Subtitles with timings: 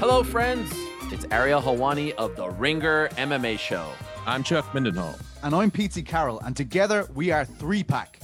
[0.00, 0.72] Hello, friends.
[1.12, 3.86] It's Ariel Helwani of the Ringer MMA Show.
[4.24, 5.20] I'm Chuck Mindenhall.
[5.42, 8.18] And I'm Petesy Carroll, and together we are Three Pack.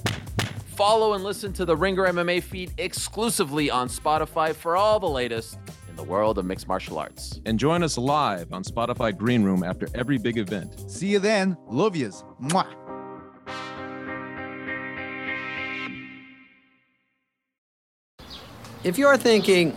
[0.69, 5.59] Follow and listen to the Ringer MMA feed exclusively on Spotify for all the latest
[5.87, 7.43] in the world of mixed martial arts.
[7.45, 10.91] And join us live on Spotify Green Room after every big event.
[10.91, 11.59] See you then.
[11.67, 12.25] Love yous.
[12.41, 12.73] Mwah.
[18.83, 19.77] If you're thinking,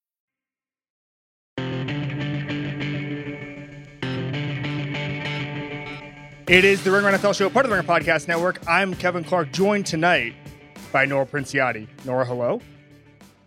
[6.51, 8.61] It is the Ring Ringer NFL Show, part of the Ringer Podcast Network.
[8.67, 10.33] I'm Kevin Clark, joined tonight
[10.91, 11.87] by Nora Princiotti.
[12.03, 12.59] Nora, hello.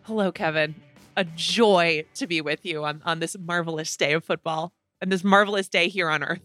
[0.05, 0.74] Hello, Kevin.
[1.14, 5.22] A joy to be with you on, on this marvelous day of football and this
[5.22, 6.41] marvelous day here on Earth.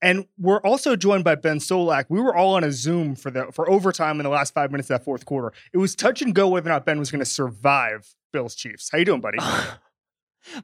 [0.00, 2.06] And we're also joined by Ben Solak.
[2.08, 4.88] We were all on a Zoom for the for overtime in the last five minutes
[4.88, 5.52] of that fourth quarter.
[5.74, 8.88] It was touch and go whether or not Ben was going to survive Bills Chiefs.
[8.90, 9.36] How you doing, buddy?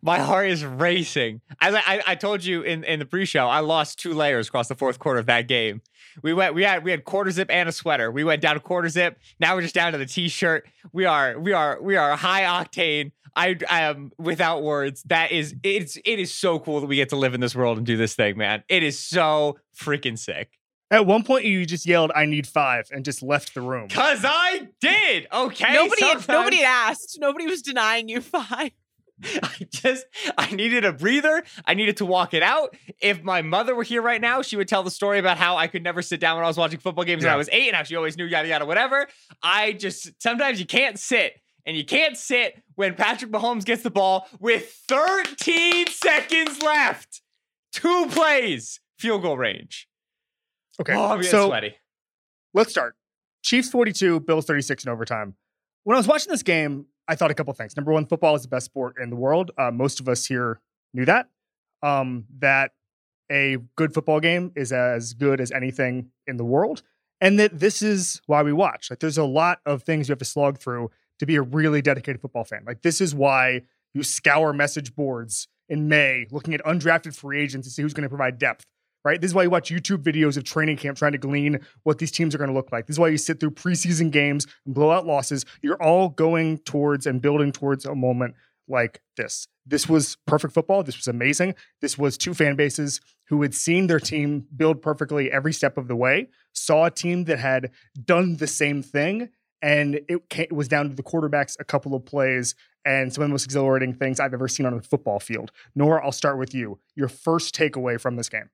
[0.03, 1.41] My heart is racing.
[1.61, 4.69] As I, I, I, told you in, in the pre-show, I lost two layers across
[4.69, 5.83] the fourth quarter of that game.
[6.23, 8.11] We went we had we had quarter zip and a sweater.
[8.11, 9.19] We went down to quarter zip.
[9.39, 10.67] Now we're just down to the t-shirt.
[10.93, 13.13] We are we are we are high octane.
[13.35, 15.03] I I am without words.
[15.05, 17.77] That is it's it is so cool that we get to live in this world
[17.77, 18.65] and do this thing, man.
[18.69, 20.59] It is so freaking sick.
[20.91, 23.89] At one point, you just yelled, "I need five and just left the room.
[23.89, 25.27] Cause I did.
[25.33, 25.75] Okay.
[25.75, 26.29] Nobody Sometimes...
[26.29, 27.19] nobody asked.
[27.21, 28.71] Nobody was denying you five.
[29.43, 30.07] I just
[30.37, 31.43] I needed a breather.
[31.65, 32.77] I needed to walk it out.
[33.01, 35.67] If my mother were here right now, she would tell the story about how I
[35.67, 37.31] could never sit down when I was watching football games yeah.
[37.31, 39.07] when I was eight and how she always knew yada yada whatever.
[39.43, 41.41] I just sometimes you can't sit.
[41.65, 47.23] And you can't sit when Patrick Mahomes gets the ball with 13 seconds left.
[47.73, 49.89] Two plays, field goal range.
[50.81, 50.95] Okay.
[50.95, 51.75] Oh, I'm so sweaty.
[52.55, 52.95] Let's start.
[53.43, 55.35] Chiefs 42, Bills 36 in overtime.
[55.87, 57.77] When I was watching this game, I thought a couple things.
[57.77, 59.53] Number one, football is the best sport in the world.
[59.57, 60.61] Uh, most of us here
[60.93, 61.29] knew that.
[61.81, 62.73] Um, that
[63.31, 66.83] a good football game is as good as anything in the world,
[67.21, 68.91] and that this is why we watch.
[68.91, 71.83] Like, there's a lot of things you have to slog through to be a really
[71.83, 72.65] dedicated football fan.
[72.67, 73.63] Like, this is why
[73.95, 78.03] you scour message boards in May looking at undrafted free agents to see who's going
[78.03, 78.67] to provide depth
[79.07, 79.21] right?
[79.21, 82.11] This is why you watch YouTube videos of training camp trying to glean what these
[82.11, 82.87] teams are going to look like.
[82.87, 85.45] This is why you sit through preseason games and blowout losses.
[85.63, 88.35] You're all going towards and building towards a moment
[88.67, 89.47] like this.
[89.65, 90.83] This was perfect football.
[90.83, 91.55] This was amazing.
[91.81, 95.87] This was two fan bases who had seen their team build perfectly every step of
[95.87, 97.71] the way, saw a team that had
[98.05, 99.29] done the same thing,
[99.63, 103.23] and it, came, it was down to the quarterbacks a couple of plays and some
[103.23, 105.53] of the most exhilarating things I've ever seen on a football field.
[105.77, 106.81] Nora, I'll start with you.
[106.97, 108.51] Your first takeaway from this game.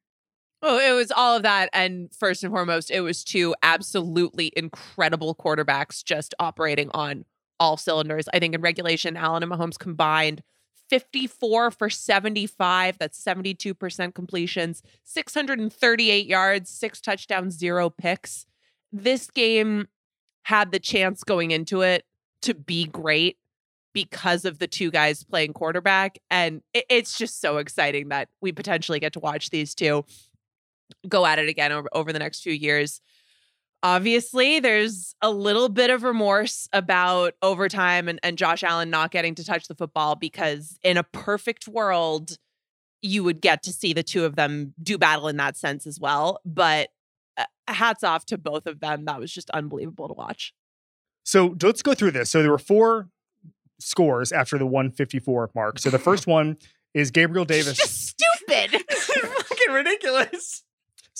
[0.65, 1.69] Oh, it was all of that.
[1.73, 7.25] And first and foremost, it was two absolutely incredible quarterbacks just operating on
[7.59, 8.29] all cylinders.
[8.33, 10.43] I think in regulation, Allen and Mahomes combined
[10.89, 12.99] 54 for 75.
[12.99, 18.47] That's 72% completions, 638 yards, six touchdowns, zero picks.
[18.93, 19.89] This game
[20.45, 22.05] had the chance going into it
[22.43, 23.39] to be great
[23.95, 26.19] because of the two guys playing quarterback.
[26.31, 30.05] And it's just so exciting that we potentially get to watch these two
[31.09, 33.01] go at it again over, over the next few years.
[33.85, 39.35] Obviously, there's a little bit of remorse about overtime and, and Josh Allen not getting
[39.35, 42.39] to touch the football because in a perfect world,
[43.01, 45.99] you would get to see the two of them do battle in that sense as
[45.99, 46.41] well.
[46.45, 46.91] But
[47.37, 49.05] uh, hats off to both of them.
[49.07, 50.55] That was just unbelievable to watch.
[51.25, 52.31] So let's go through this.
[52.31, 53.09] So there were four
[53.81, 55.79] scores after the 154 mark.
[55.79, 56.57] So the first one
[56.95, 57.77] is Gabriel Davis.
[57.77, 58.71] Just stupid.
[58.91, 60.63] fucking ridiculous.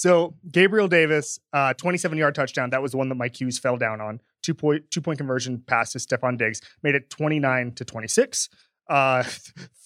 [0.03, 2.71] So Gabriel Davis, uh, 27 yard touchdown.
[2.71, 4.21] That was the one that Mike Hughes fell down on.
[4.43, 8.49] Two point two point conversion pass to Stefon Diggs made it 29 to 26.
[8.91, 9.23] Uh,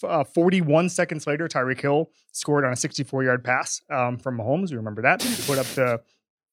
[0.03, 4.71] uh, 41 seconds later, Tyreek Hill scored on a 64 yard pass um, from Mahomes.
[4.71, 5.21] We remember that.
[5.21, 6.01] He put up the,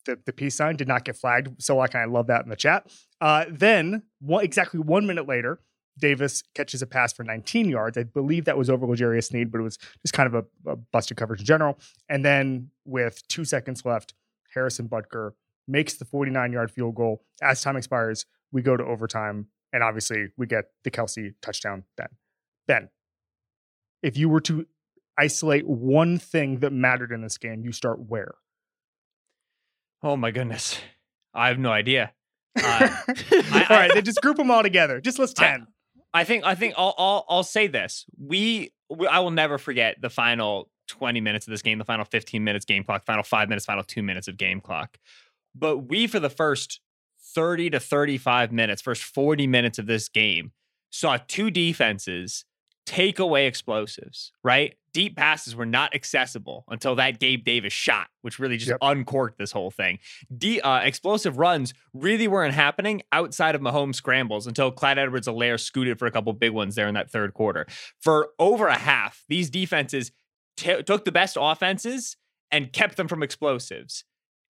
[0.05, 1.63] the the peace sign, did not get flagged.
[1.63, 2.91] So I love that in the chat.
[3.21, 5.61] Uh, then one, exactly one minute later,
[5.99, 7.97] Davis catches a pass for 19 yards.
[7.97, 10.75] I believe that was over L'Jarius Sneed, but it was just kind of a, a
[10.75, 11.77] busted coverage in general.
[12.09, 14.13] And then with two seconds left,
[14.53, 15.31] Harrison Butker
[15.67, 17.23] makes the 49 yard field goal.
[17.41, 21.83] As time expires, we go to overtime, and obviously we get the Kelce touchdown.
[21.97, 22.07] Then,
[22.67, 22.89] Ben,
[24.01, 24.65] if you were to
[25.17, 28.33] isolate one thing that mattered in this game, you start where?
[30.01, 30.79] Oh my goodness.
[31.33, 32.11] I have no idea.
[32.57, 34.99] Uh, I- all right, then just group them all together.
[35.01, 35.67] Just list I- 10.
[36.13, 38.05] I think I think I'll I'll, I'll say this.
[38.19, 42.05] We, we I will never forget the final 20 minutes of this game, the final
[42.05, 44.97] 15 minutes game clock, final 5 minutes, final 2 minutes of game clock.
[45.55, 46.81] But we for the first
[47.35, 50.51] 30 to 35 minutes, first 40 minutes of this game
[50.91, 52.45] saw two defenses
[52.85, 54.75] take away explosives, right?
[54.93, 58.77] Deep passes were not accessible until that Gabe Davis shot, which really just Yep.
[58.81, 59.99] uncorked this whole thing.
[60.37, 65.97] De- uh, explosive runs really weren't happening outside of Mahomes scrambles until Clyde Edwards-Helaire scooted
[65.97, 67.65] for a couple big ones there in that third quarter.
[68.01, 70.11] For over a half, these defenses
[70.57, 72.17] t- took the best offenses
[72.51, 74.03] and kept them from explosives.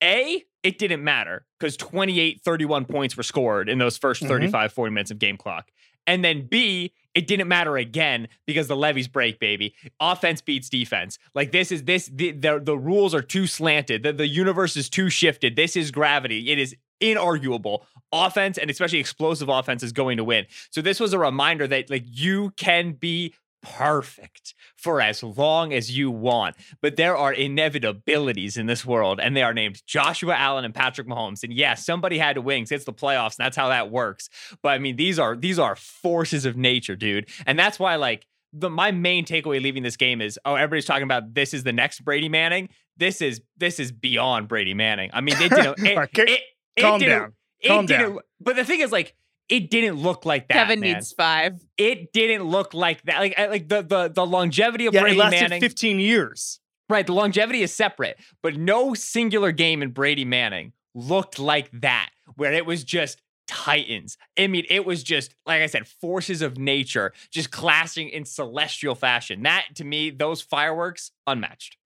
[0.04, 4.28] A, it didn't matter because 28, 31 points were scored in those 1st Mhm.
[4.28, 5.70] 35, 40 minutes of game clock.
[6.06, 9.76] And then B, it didn't matter again because the levees break, baby.
[10.00, 11.20] Offense beats defense.
[11.36, 14.04] Like this is this the the, the rules are too slanted.
[14.04, 15.56] The, the universe is too shifted.
[15.56, 16.52] This is gravity.
[16.52, 17.84] It is inarguable.
[18.12, 20.46] Offense and especially explosive offense is going to win.
[20.72, 25.98] So this was a reminder that like you can be perfect for as long as
[25.98, 26.56] you want.
[26.82, 31.08] But there are inevitabilities in this world, and they are named Joshua Allen and Patrick
[31.08, 31.44] Mahomes.
[31.44, 34.30] And yes, somebody had to win 'cause it's the playoffs, and that's how that works.
[34.62, 37.30] But I mean, these are these are forces of nature, dude.
[37.46, 41.04] And that's why, like, the my main takeaway leaving this game is oh, everybody's talking
[41.04, 42.70] about this is the next Brady Manning.
[42.98, 45.10] This is this is beyond Brady Manning.
[45.14, 46.42] I mean, they didn't it, All right, ca- it,
[46.76, 47.34] it calm didn't- down.
[47.60, 48.20] It Calm down.
[48.42, 49.16] But the thing is, like,
[49.50, 50.54] it didn't look like that.
[50.54, 51.62] Kevin man needs five.
[51.78, 53.20] it didn't look like that.
[53.20, 55.62] Like like the the the longevity of Yeah, it lasted Manning.
[55.62, 56.60] 15 years.
[56.90, 62.10] Right, the longevity is separate, but no singular game in Brady Manning looked like that,
[62.36, 64.18] where it was just Titans.
[64.38, 68.96] I mean, it was just like I said, forces of nature just clashing in celestial
[68.96, 69.44] fashion.
[69.44, 71.78] That to me, those fireworks unmatched.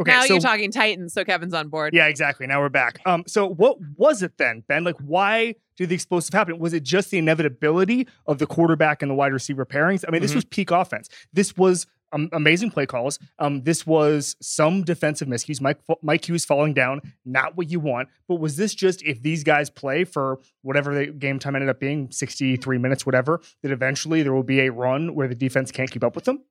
[0.00, 1.94] Okay, now so you're talking Titans, so Kevin's on board.
[1.94, 2.46] Yeah, exactly.
[2.46, 3.00] Now we're back.
[3.06, 4.84] Um, so what was it then, Ben?
[4.84, 6.58] Like, why did the explosive happen?
[6.58, 10.04] Was it just the inevitability of the quarterback and the wide receiver pairings?
[10.06, 10.36] I mean, this Mhm.
[10.36, 11.08] was peak offense.
[11.32, 13.18] This was um, amazing play calls.
[13.38, 15.62] Um, this was some defensive miscues.
[15.62, 18.10] Mike Mike Hughes falling down, not what you want.
[18.28, 21.80] But was this just if these guys play for whatever the game time ended up
[21.80, 25.72] being, sixty three minutes, whatever, that eventually there will be a run where the defense
[25.72, 26.42] can't keep up with them?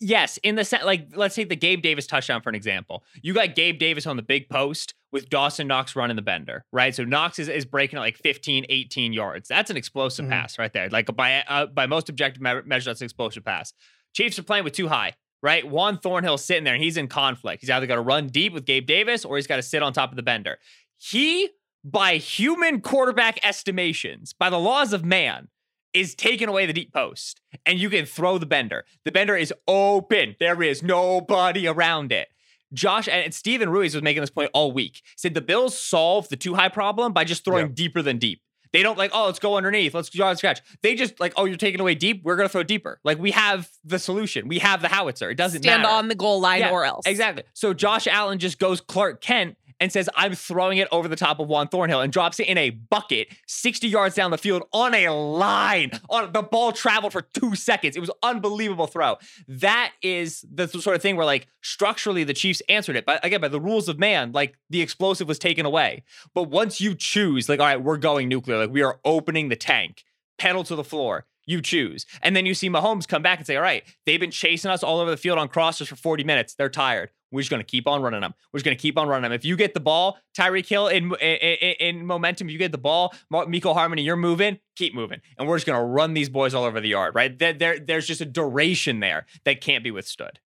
[0.00, 3.02] Yes, in the set, like let's take the Gabe Davis touchdown for an example.
[3.20, 6.94] You got Gabe Davis on the big post with Dawson Knox running the bender, right?
[6.94, 9.48] So Knox is, is breaking at like 15, 18 yards.
[9.48, 10.30] That's an explosive Mhm.
[10.30, 10.88] pass right there.
[10.88, 13.72] Like by uh, by most objective me- measure, that's an explosive pass.
[14.14, 15.66] Chiefs are playing with two high, right?
[15.66, 17.60] Juan Thornhill's sitting there and he's in conflict.
[17.62, 19.92] He's either got to run deep with Gabe Davis or he's got to sit on
[19.92, 20.58] top of the bender.
[20.98, 21.48] He,
[21.84, 25.48] by human quarterback estimations, by the laws of man,
[25.94, 28.84] is taking away the deep post and you can throw the bender.
[29.04, 30.36] The bender is open.
[30.40, 32.28] There is nobody around it.
[32.72, 35.02] Josh and Steven Ruiz was making this point all week.
[35.16, 37.72] Said the Bills solve the two high problem by just throwing Yeah.
[37.74, 38.40] deeper than deep.
[38.72, 39.92] They don't like, oh, let's go underneath.
[39.92, 40.62] Let's draw a scratch.
[40.82, 42.22] They just like, oh, you're taking away deep.
[42.24, 42.98] We're gonna throw deeper.
[43.04, 44.48] Like we have the solution.
[44.48, 45.28] We have the howitzer.
[45.28, 45.92] It doesn't Stand matter.
[45.94, 47.06] on the goal line Yeah, or else.
[47.06, 47.42] Exactly.
[47.52, 51.40] So Josh Allen just goes Clark Kent and says, I'm throwing it over the top
[51.40, 54.94] of Juan Thornhill and drops it in a bucket 60 yards down the field on
[54.94, 55.90] a line.
[56.08, 57.96] On the ball traveled for two seconds.
[57.96, 59.16] It was unbelievable throw.
[59.48, 63.04] That is the sort of thing where like structurally the Chiefs answered it.
[63.04, 66.04] But again, by the rules of man, like the explosive was taken away.
[66.32, 69.56] But once you choose, like, all right, we're going nuclear, like we are opening the
[69.56, 70.04] tank,
[70.38, 71.26] pedal to the floor.
[71.46, 72.06] You choose.
[72.22, 74.82] And then you see Mahomes come back and say, all right, they've been chasing us
[74.82, 76.54] all over the field on crossers for 40 minutes.
[76.54, 77.10] They're tired.
[77.32, 78.34] We're just going to keep on running them.
[78.52, 79.32] We're just going to keep on running them.
[79.32, 82.78] If you get the ball, Tyreek Hill in, in, in, momentum, if you get the
[82.78, 85.20] ball, Mecole Hardman, you're moving, keep moving.
[85.38, 87.36] And we're just going to run these boys all over the yard, right?
[87.36, 90.40] There, there, there's just a duration there that can't be withstood.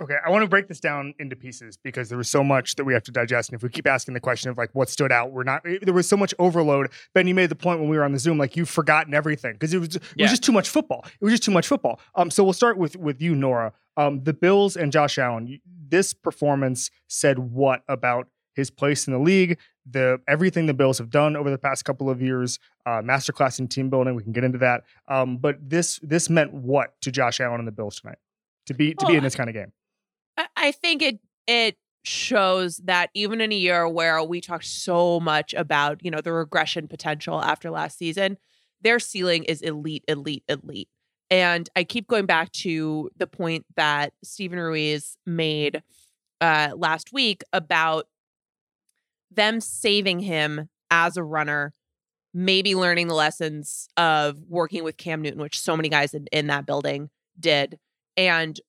[0.00, 2.84] Okay, I want to break this down into pieces because there was so much that
[2.84, 3.48] we have to digest.
[3.50, 5.62] And if we keep asking the question of like what stood out, we're not.
[5.82, 6.90] There was so much overload.
[7.14, 9.54] Ben, you made the point when we were on the Zoom, like you've forgotten everything
[9.54, 10.24] because it was it Yeah.
[10.24, 11.04] was just too much football.
[11.20, 11.98] It was just too much football.
[12.14, 13.72] Um, so we'll start with with you, Nora.
[13.96, 15.60] Um, the Bills and Josh Allen.
[15.88, 19.58] This performance said what about his place in the league?
[19.90, 23.68] the everything the Bills have done over the past couple of years, uh, masterclass in
[23.68, 24.14] team building.
[24.14, 24.84] We can get into that.
[25.08, 28.18] Um, but this this meant what to Josh Allen and the Bills tonight
[28.66, 29.72] to be to be in this kind of game?
[30.56, 35.52] I- think it it shows that even in a year where we talked so much
[35.54, 38.38] about you know the regression potential after last season,
[38.82, 40.88] their ceiling is elite, elite, elite.
[41.30, 45.82] And I keep going back to the point that Steven Ruiz made
[46.40, 48.06] uh, last week about
[49.30, 51.74] them saving him as a runner,
[52.34, 56.48] maybe learning the lessons of working with Cam Newton, which so many guys in, in
[56.48, 57.78] that building did,
[58.16, 58.60] and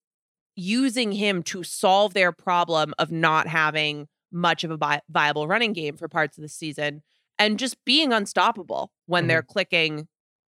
[0.56, 5.74] using him to solve their problem of not having much of a vi- viable running
[5.74, 7.01] game for parts of the season
[7.38, 9.27] and just being unstoppable when Mhm.
[9.27, 10.08] they're clicking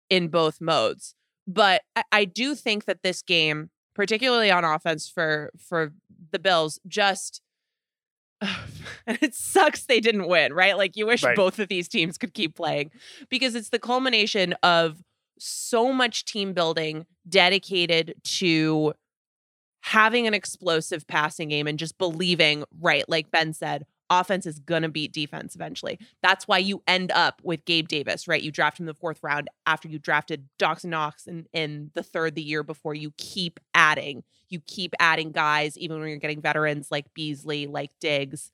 [0.10, 1.16] in both modes.
[1.48, 5.94] But I, I do think that this game, particularly on offense for for
[6.32, 7.42] the Bills, just
[8.42, 10.78] and it sucks they didn't win, right?
[10.78, 11.36] Like you wish Right.
[11.36, 12.92] both of these teams could keep playing
[13.30, 15.02] because it's the culmination of
[15.40, 18.94] so much team building dedicated to
[19.82, 24.84] having an explosive passing game and just believing, right, like Ben said, offense is going
[24.84, 25.98] to beat defense eventually.
[26.22, 28.42] That's why you end up with Gabe Davis, right?
[28.42, 32.36] You draft him the fourth round after you drafted Dawson Knox in, in the third
[32.36, 32.94] the year before.
[32.94, 34.24] You keep adding.
[34.50, 38.52] You keep adding guys, even when you're getting veterans like Beasley, like Diggs.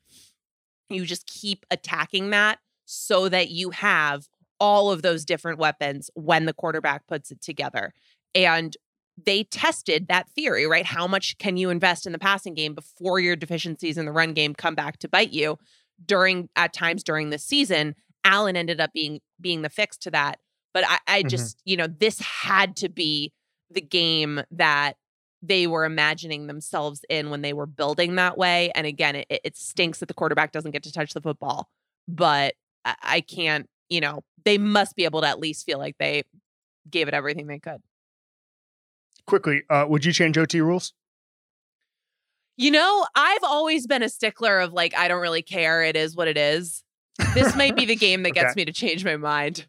[0.89, 4.27] You just keep attacking that so that you have
[4.59, 7.93] all of those different weapons when the quarterback puts it together.
[8.35, 8.77] And
[9.23, 10.85] they tested that theory, right?
[10.85, 14.33] How much can you invest in the passing game before your deficiencies in the run
[14.33, 15.57] game come back to bite you?
[16.05, 20.39] During at times during the season, Allen ended up being being the fix to that.
[20.73, 21.23] But I, I Mhm.
[21.23, 23.33] just, you know, this had to be
[23.71, 24.93] the game that
[25.41, 28.71] they were imagining themselves in when they were building that way.
[28.75, 31.69] And again, it, it stinks that the quarterback doesn't get to touch the football,
[32.07, 32.53] but
[32.85, 36.23] I, I can't, you know, they must be able to at least feel like they
[36.89, 37.81] gave it everything they could.
[39.27, 40.93] Quickly, uh, would you change OT rules?
[42.55, 45.83] You know, I've always been a stickler of like, I don't really care.
[45.83, 46.83] It is what it is.
[47.35, 48.61] This might be the game that gets Okay.
[48.61, 49.67] me to change my mind.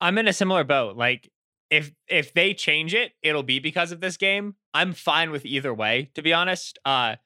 [0.00, 0.96] I'm in a similar boat.
[0.96, 1.30] Like
[1.70, 4.56] if if they change it, it'll be because of this game.
[4.74, 6.78] I'm fine with either way, to be honest.
[6.84, 7.16] Uh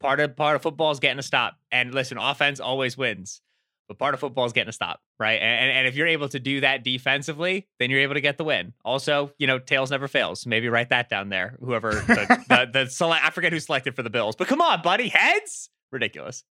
[0.00, 1.58] part of part of football is getting a stop.
[1.70, 3.42] And listen, offense always wins.
[3.88, 5.40] But part of football is getting a stop, right?
[5.40, 8.44] And, and if you're able to do that defensively, then you're able to get the
[8.44, 8.72] win.
[8.84, 10.46] Also, you know, tails never fails.
[10.46, 11.58] Maybe write that down there.
[11.60, 14.80] Whoever the the, the select, I forget who selected for the Bills, but come on,
[14.82, 16.44] buddy, heads, ridiculous.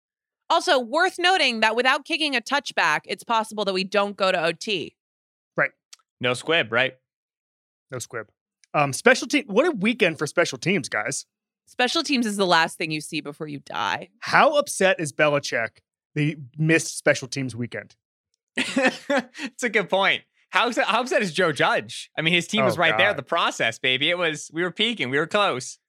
[0.50, 4.40] Also, worth noting that without kicking a touchback, it's possible that we don't go to
[4.44, 4.96] OT.
[5.58, 5.72] Right.
[6.22, 6.94] No squib, right?
[7.90, 8.28] No squib.
[8.74, 9.46] Um, special team.
[9.48, 11.26] What a weekend for special teams, guys.
[11.66, 14.10] Special teams is the last thing you see before you die.
[14.20, 15.80] How upset is Belichick
[16.16, 17.96] they missed special teams weekend?
[18.58, 20.24] it's a good point.
[20.50, 22.12] How upset, how upset is Joe Judge?
[22.18, 23.10] I mean, his team was Oh, right there.
[23.10, 23.18] God.
[23.18, 24.10] The process, baby.
[24.10, 24.52] It was.
[24.54, 25.10] We were peaking.
[25.10, 25.80] We were close.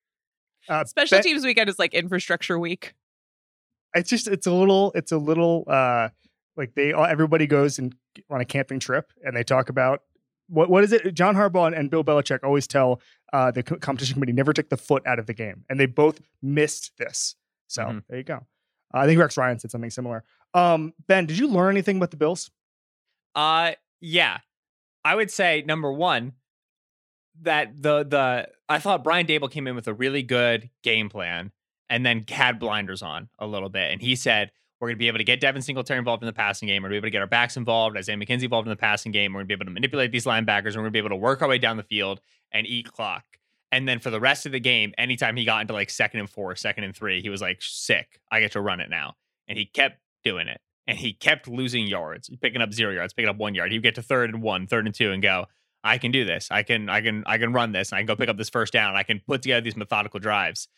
[0.68, 2.94] Uh, Special Ben- teams weekend is like infrastructure week.
[3.94, 6.08] It's just it's a little it's a little uh
[6.56, 7.94] like they all everybody goes and
[8.30, 10.00] on a camping trip and they talk about
[10.48, 11.12] what what is it?
[11.14, 13.00] John Harbaugh and, and Bill Belichick always tell
[13.32, 15.86] uh, the co- competition committee never take the foot out of the game, and they
[15.86, 17.34] both missed this.
[17.66, 18.02] So Mhm.
[18.08, 18.46] there you go.
[18.94, 20.22] Uh, I think Rex Ryan said something similar.
[20.54, 22.50] Um, ben, did you learn anything about the Bills?
[23.34, 24.38] Uh, yeah.
[25.04, 26.32] I would say number one
[27.42, 31.50] that the the I thought Brian Daboll came in with a really good game plan
[31.90, 34.50] and then had blinders on a little bit, and he said.
[34.80, 36.82] We're going to be able to get Devin Singletary involved in the passing game.
[36.82, 38.76] We're going to be able to get our backs involved, Isaiah McKenzie involved in the
[38.76, 39.32] passing game.
[39.32, 40.74] We're going to be able to manipulate these linebackers.
[40.74, 42.20] And we're going to be able to work our way down the field
[42.52, 43.24] and eat clock.
[43.74, 46.30] And then for the rest of the game, anytime he got into like second and
[46.30, 48.20] four, second and three, he was like, sick.
[48.30, 49.14] I get to run it now.
[49.48, 50.60] And he kept doing it.
[50.86, 53.72] And he kept losing yards, picking up zero yards, picking up one yard.
[53.72, 55.46] He'd get to third and one, third and two, and go,
[55.82, 56.46] I can do this.
[56.52, 57.90] I can, I can, I can run this.
[57.90, 58.94] And I can go pick up this first down.
[58.94, 60.68] I can put together these methodical drives.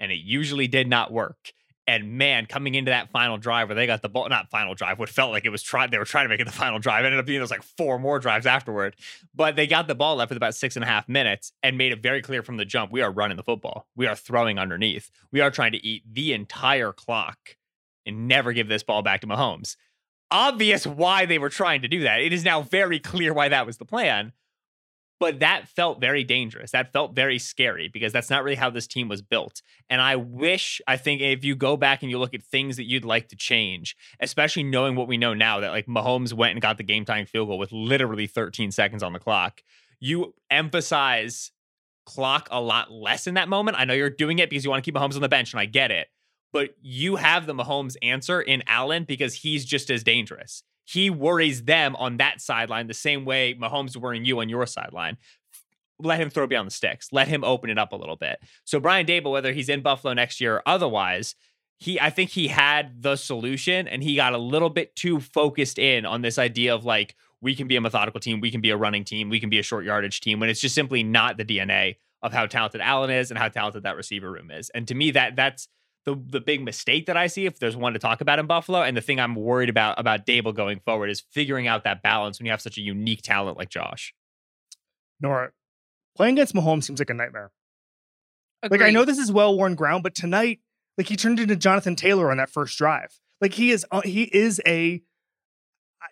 [0.00, 1.52] And it usually did not work.
[1.88, 4.98] And man, coming into that final drive where they got the ball, not final drive,
[4.98, 7.04] what felt like it was trying, they were trying to make it the final drive.
[7.04, 8.96] Ended up being those like four more drives afterward.
[9.34, 11.92] But they got the ball left with about six and a half minutes and made
[11.92, 13.86] it very clear from the jump we are running the football.
[13.94, 15.10] We are throwing underneath.
[15.30, 17.56] We are trying to eat the entire clock
[18.04, 19.76] and never give this ball back to Mahomes.
[20.30, 22.20] Obvious why they were trying to do that.
[22.20, 24.32] It is now very clear why that was the plan.
[25.18, 26.72] But that felt very dangerous.
[26.72, 29.62] That felt very scary because that's not really how this team was built.
[29.88, 32.84] And I wish, I think if you go back and you look at things that
[32.84, 36.60] you'd like to change, especially knowing what we know now that like Mahomes went and
[36.60, 39.62] got the game tying field goal with literally 13 seconds on the clock,
[40.00, 41.50] you emphasize
[42.04, 43.78] clock a lot less in that moment.
[43.80, 45.60] I know you're doing it because you want to keep Mahomes on the bench, and
[45.60, 46.08] I get it.
[46.52, 50.62] but you have the Mahomes answer in Allen because he's just as dangerous.
[50.86, 55.18] He worries them on that sideline the same way Mahomes worrying you on your sideline.
[55.98, 57.12] Let him throw beyond the sticks.
[57.12, 58.38] Let him open it up a little bit.
[58.64, 61.34] So Brian Daboll, whether he's in Buffalo next year or otherwise,
[61.78, 65.78] he I think he had the solution and he got a little bit too focused
[65.78, 68.70] in on this idea of like we can be a methodical team, we can be
[68.70, 71.36] a running team, we can be a short yardage team when it's just simply not
[71.36, 74.70] the DNA of how talented Allen is and how talented that receiver room is.
[74.70, 75.68] And to me that that's
[76.06, 78.82] the the big mistake that I see if there's one to talk about in Buffalo
[78.82, 82.38] and the thing I'm worried about about Daboll going forward is figuring out that balance
[82.38, 84.14] when you have such a unique talent like Josh.
[85.20, 85.50] Nora,
[86.16, 87.50] playing against Mahomes seems like a nightmare.
[88.70, 90.60] Like I know this is well worn ground, but tonight,
[90.96, 93.20] like he turned into Jonathan Taylor on that first drive.
[93.40, 95.02] Like he is, uh, he is a,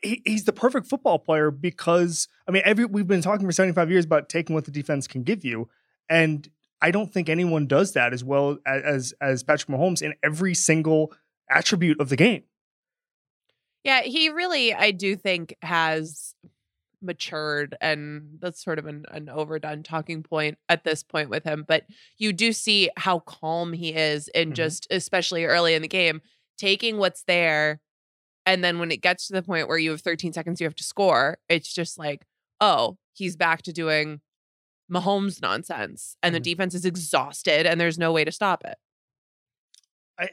[0.02, 3.74] he, he's the perfect football player because I mean, every we've been talking for seventy
[3.74, 5.68] five years about taking what the defense can give you,
[6.08, 6.48] and
[6.82, 11.12] I don't think anyone does that as well as as, Patrick Mahomes in every single
[11.48, 12.44] attribute of the game.
[13.84, 16.34] Yeah, he really, I do think, has
[17.02, 21.64] matured, and that's sort of an, an overdone talking point at this point with him.
[21.68, 21.84] But
[22.16, 24.54] you do see how calm he is, in Mhm.
[24.54, 26.22] just especially early in the game,
[26.56, 27.80] taking what's there,
[28.46, 30.74] and then when it gets to the point where you have 13 seconds, you have
[30.76, 31.38] to score.
[31.48, 32.24] It's just like,
[32.60, 34.20] oh, he's back to doing
[34.90, 36.36] Mahomes nonsense, and Mhm.
[36.36, 38.76] the defense is exhausted, and there's no way to stop it.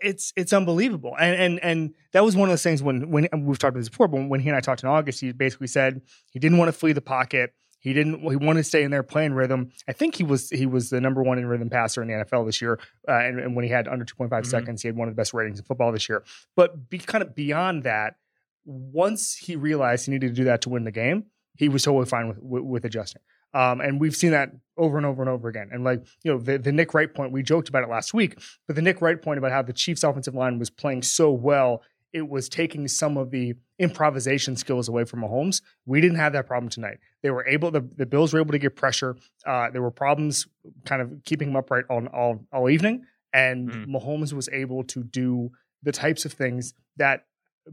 [0.03, 1.15] It's it's unbelievable.
[1.19, 3.89] And and and that was one of those things when when we've talked about this
[3.89, 6.67] before, but when he and I talked in August, he basically said he didn't want
[6.69, 7.53] to flee the pocket.
[7.79, 8.19] He didn't.
[8.19, 9.71] He wanted to stay in there playing rhythm.
[9.87, 12.45] I think he was he was the number one in rhythm passer in the NFL
[12.45, 12.77] this year.
[13.07, 14.47] Uh, and, and when he had under two point five Mhm.
[14.51, 16.23] seconds, he had one of the best ratings in football this year.
[16.55, 18.17] But be kind of beyond that,
[18.65, 21.25] once he realized he needed to do that to win the game,
[21.57, 23.23] he was totally fine with with, with adjusting.
[23.53, 25.69] Um, and we've seen that over and over and over again.
[25.71, 28.39] And like you know, the the Nick Wright point, we joked about it last week,
[28.67, 31.81] but the Nick Wright point about how the Chiefs' offensive line was playing so well,
[32.13, 35.61] it was taking some of the improvisation skills away from Mahomes.
[35.85, 36.99] We didn't have that problem tonight.
[37.23, 39.15] They were able, the, the Bills were able to get pressure.
[39.45, 40.47] Uh, there were problems
[40.85, 43.85] kind of keeping him upright all all, all evening, and Mhm.
[43.87, 45.51] Mahomes was able to do
[45.83, 47.25] the types of things that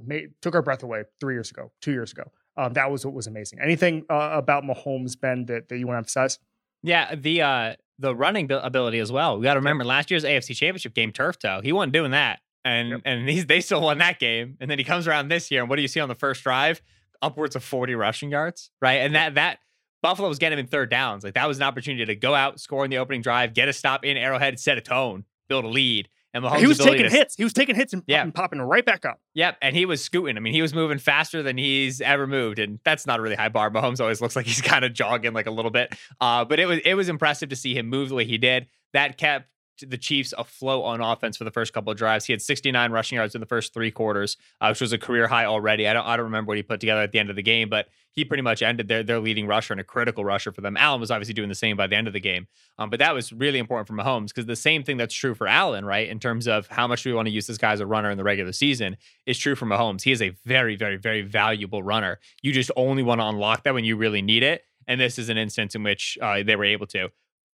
[0.05, 2.31] made took our breath away three years ago, two years ago.
[2.59, 3.61] Um, that was what was amazing.
[3.63, 6.39] Anything uh, about Mahomes, Ben, that, that you want to emphasize?
[6.83, 9.39] Yeah, the uh the running ability as well.
[9.39, 11.61] We got to remember last year's AFC Championship game, turf toe.
[11.63, 13.01] He wasn't doing that, and Yep.
[13.05, 14.57] and he's they still won that game.
[14.61, 16.43] And then he comes around this year, and what do you see on the first
[16.43, 16.83] drive?
[17.23, 18.97] Upwards of forty rushing yards, right?
[19.01, 19.59] And that that
[20.03, 21.25] Buffalo was getting him in third downs.
[21.25, 23.73] Like that was an opportunity to go out, score in the opening drive, get a
[23.73, 26.09] stop in Arrowhead, set a tone, build a lead.
[26.35, 27.37] And Mahomes' he was taking to hits.
[27.37, 28.25] He was taking hits and, Yeah.
[28.31, 29.19] popping right back up.
[29.35, 30.37] Yep, and he was scooting.
[30.37, 33.35] I mean, he was moving faster than he's ever moved, and that's not a really
[33.37, 33.71] high bar.
[33.71, 36.67] Mahomes always looks like he's kind of jogging like a little bit, uh, but it
[36.67, 38.67] was it was impressive to see him move the way he did.
[38.93, 39.47] That kept
[39.87, 42.25] the Chiefs afloat on offense for the first couple of drives.
[42.25, 45.29] He had 69 rushing yards in the first three quarters, uh, which was a career
[45.29, 45.87] high already.
[45.89, 47.69] I don't I don't remember what he put together at the end of the game,
[47.69, 50.77] but he pretty much ended their their leading rusher and a critical rusher for them.
[50.77, 52.47] Allen was obviously doing the same by the end of the game,
[52.79, 55.47] um, but that was really important for Mahomes because the same thing that's true for
[55.47, 57.87] Allen, right, in terms of how much we want to use this guy as a
[57.87, 60.03] runner in the regular season, is true for Mahomes.
[60.03, 62.19] He is a very, very, very valuable runner.
[62.43, 65.29] You just only want to unlock that when you really need it, and this is
[65.29, 67.11] an instance in which uh, they were able to.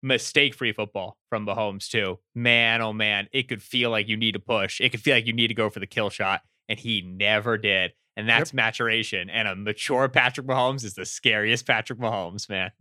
[0.02, 2.20] Mistake free football from Mahomes, too.
[2.36, 4.80] Man, oh man, it could feel like you need to push.
[4.80, 7.58] It could feel like you need to go for the kill shot, and he never
[7.58, 7.94] did.
[8.16, 9.30] And that's maturation.
[9.30, 12.72] And a mature Patrick Mahomes is the scariest Patrick Mahomes, man.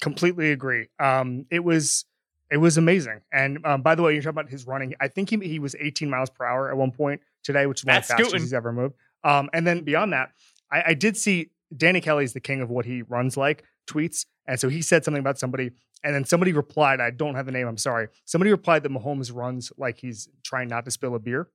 [0.00, 0.88] Completely agree.
[1.00, 2.04] Um, it was
[2.50, 3.20] it was amazing.
[3.32, 4.94] And um, by the way, you're talking about his running.
[5.00, 7.84] I think he he was 18 miles per hour at one point today, which is
[7.84, 8.94] one of the fastest he's ever moved.
[9.24, 10.30] Um, and then beyond that,
[10.70, 14.60] I, I did see Danny Kelly's the king of what he runs like tweets, and
[14.60, 15.72] so he said something about somebody,
[16.04, 17.00] and then somebody replied.
[17.00, 17.66] I don't have the name.
[17.66, 18.08] I'm sorry.
[18.24, 21.48] Somebody replied that Mahomes runs like he's trying not to spill a beer.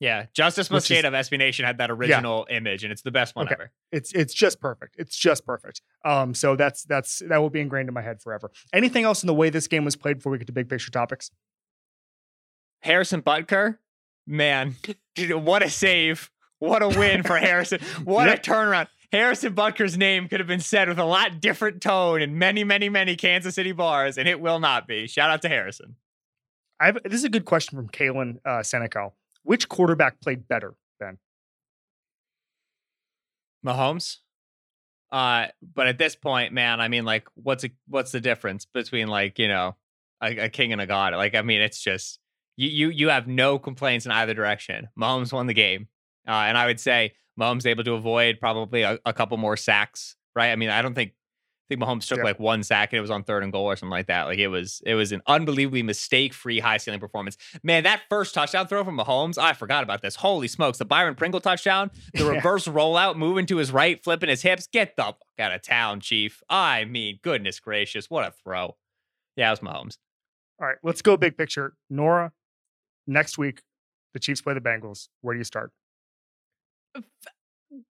[0.00, 3.44] Yeah, Justis Mosqueda of SB Nation had that original image, and it's the best one
[3.46, 3.54] Okay.
[3.54, 3.70] ever.
[3.92, 4.96] It's it's just perfect.
[4.98, 5.82] It's just perfect.
[6.06, 8.50] Um, so that's that's that will be ingrained in my head forever.
[8.72, 10.90] Anything else in the way this game was played before we get to big picture
[10.90, 11.30] topics?
[12.82, 13.76] Harrison Butker,
[14.26, 14.76] man,
[15.18, 16.30] what a save!
[16.60, 17.80] What a win for Harrison!
[18.04, 18.38] What Yep.
[18.38, 18.88] a turnaround!
[19.12, 22.88] Harrison Butker's name could have been said with a lot different tone in many, many,
[22.88, 25.08] many Kansas City bars, and it will not be.
[25.08, 25.96] Shout out to Harrison.
[26.78, 29.12] I have this is a good question from Kalen uh, Senecal.
[29.42, 31.18] Which quarterback played better, Ben?
[33.66, 34.18] Mahomes.
[35.10, 39.08] Uh, but at this point, man, I mean, like, what's a, what's the difference between
[39.08, 39.76] like you know
[40.22, 41.14] a, a king and a god?
[41.14, 42.20] Like, I mean, it's just
[42.56, 44.88] you you you have no complaints in either direction.
[44.98, 45.88] Mahomes won the game,
[46.28, 50.16] uh, and I would say Mahomes able to avoid probably a, a couple more sacks.
[50.34, 50.50] Right?
[50.52, 52.24] I mean, I don't think I think Mahomes took Yeah.
[52.24, 54.24] like one sack and it was on third and goal or something like that.
[54.24, 57.36] Like it was it was an unbelievably mistake-free high ceiling performance.
[57.62, 60.16] Man, that first touchdown throw from Mahomes, I forgot about this.
[60.16, 60.78] Holy smokes.
[60.78, 62.30] The Byron Pringle touchdown, the Yeah.
[62.30, 64.66] reverse rollout, moving to his right, flipping his hips.
[64.72, 66.42] Get the fuck out of town, Chief.
[66.48, 68.76] I mean, goodness gracious, what a throw.
[69.36, 69.98] Yeah, it was Mahomes.
[70.60, 71.74] All right, let's go big picture.
[71.88, 72.32] Nora,
[73.06, 73.62] next week,
[74.12, 75.08] the Chiefs play the Bengals.
[75.20, 75.70] Where do you start?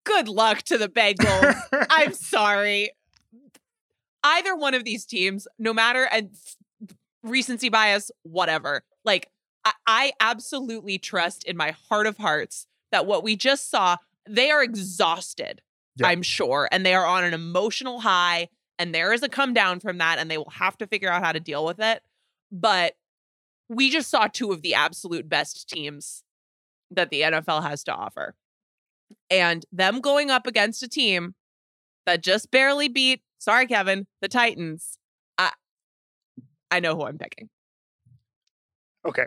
[0.05, 1.55] Good luck to the Bengals.
[1.89, 2.91] I'm sorry.
[4.23, 6.29] Either one of these teams, no matter and
[7.23, 8.83] recency bias, whatever.
[9.05, 9.29] Like
[9.65, 14.51] I, I absolutely trust in my heart of hearts that what we just saw, they
[14.51, 15.61] are exhausted.
[15.95, 16.07] Yeah.
[16.07, 19.79] I'm sure, and they are on an emotional high, and there is a come down
[19.79, 22.01] from that, and they will have to figure out how to deal with it.
[22.51, 22.95] But
[23.69, 26.23] we just saw two of the absolute best teams
[26.89, 28.35] that the NFL has to offer.
[29.29, 31.35] And them going up against a team
[32.05, 34.97] that just barely beat, sorry, Kevin, the Titans.
[35.37, 35.51] I
[36.69, 37.49] I know who I'm picking.
[39.07, 39.25] Okay.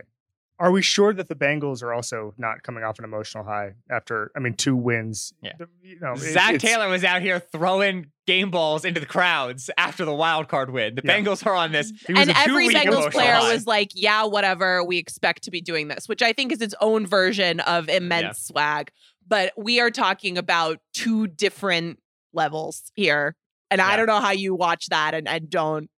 [0.58, 4.30] Are we sure that the Bengals are also not coming off an emotional high after,
[4.34, 5.34] I mean, two wins?
[5.42, 5.52] Yeah.
[5.82, 9.68] You know, it- Zach it's- Taylor was out here throwing game balls into the crowds
[9.76, 10.94] after the wild card win.
[10.94, 11.18] The Yeah.
[11.20, 11.92] Bengals are on this.
[12.08, 13.52] And every Bengals player high.
[13.52, 16.74] was like, yeah, whatever, we expect to be doing this, which I think is its
[16.80, 18.90] own version of immense swag.
[19.28, 21.98] But we are talking about two different
[22.32, 23.34] levels here.
[23.70, 25.90] And I don't know how you watch that and, and don't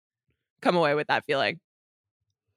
[0.61, 1.59] come away with that feeling.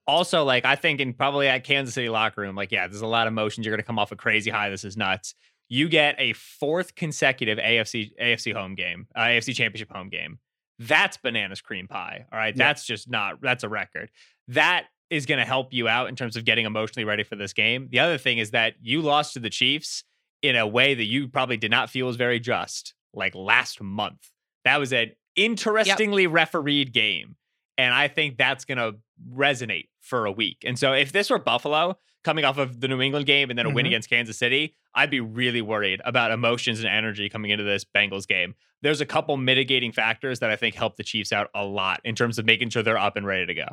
[0.06, 3.06] also like I think in probably at Kansas City locker room, like yeah, there's a
[3.06, 3.66] lot of emotions.
[3.66, 4.70] You're gonna come off a crazy high.
[4.70, 5.34] This is nuts.
[5.68, 10.38] You get a fourth consecutive AFC AFC home game, uh, AFC Championship home game.
[10.78, 12.24] That's bananas cream pie.
[12.32, 12.66] All right, Yeah.
[12.68, 13.40] that's just not.
[13.40, 14.10] That's a record.
[14.48, 17.52] That is going to help you out in terms of getting emotionally ready for this
[17.52, 17.86] game.
[17.90, 20.02] The other thing is that you lost to the Chiefs
[20.42, 24.30] in a way that you probably did not feel was very just, like last month.
[24.64, 27.36] That was an interestingly refereed game.
[27.78, 28.96] And I think that's going to
[29.32, 30.58] resonate for a week.
[30.64, 33.66] And so if this were Buffalo coming off of the New England game and then
[33.66, 33.88] a win Mhm.
[33.88, 38.26] against Kansas City, I'd be really worried about emotions and energy coming into this Bengals
[38.28, 38.54] game.
[38.82, 42.14] There's a couple mitigating factors that I think help the Chiefs out a lot in
[42.14, 43.66] terms of making sure they're up and ready to go.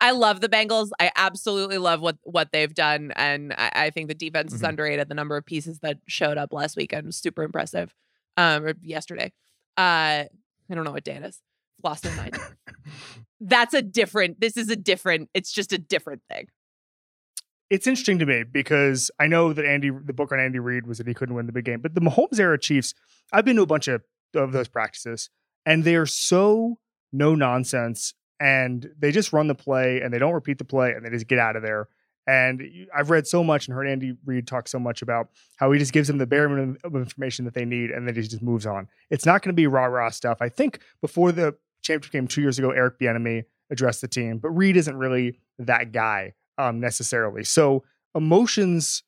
[0.00, 0.90] I love the Bengals.
[0.98, 4.70] I absolutely love what what they've done, and I, I think the defense is Mhm.
[4.70, 5.08] underrated.
[5.08, 7.94] The number of pieces that showed up last weekend was super impressive.
[8.36, 9.32] Um, or yesterday.
[9.76, 10.24] Uh,
[10.70, 11.40] I don't know what day it is.
[11.82, 12.38] Lost my mind.
[13.40, 14.40] That's a different.
[14.40, 15.28] This is a different.
[15.34, 16.46] It's just a different thing.
[17.70, 20.98] it's interesting to me because I know that Andy, the book on Andy Reid was
[20.98, 22.94] that he couldn't win the big game, but the Mahomes era Chiefs,
[23.32, 24.02] I've been to a bunch of,
[24.34, 25.30] of those practices
[25.64, 26.78] and they are so
[27.12, 31.04] no nonsense and they just run the play and they don't repeat the play and
[31.04, 31.88] they just get out of there.
[32.26, 32.62] And
[32.96, 35.92] I've read so much and heard Andy Reid talk so much about how he just
[35.92, 38.66] gives them the bare minimum of information that they need and then he just moves
[38.66, 38.88] on.
[39.10, 40.38] It's not going to be rah rah stuff.
[40.40, 44.50] I think before the championship game two years ago, Eric Bieniemy addressed the team, but
[44.50, 47.44] Reid isn't really that guy um, necessarily.
[47.44, 49.02] So emotions,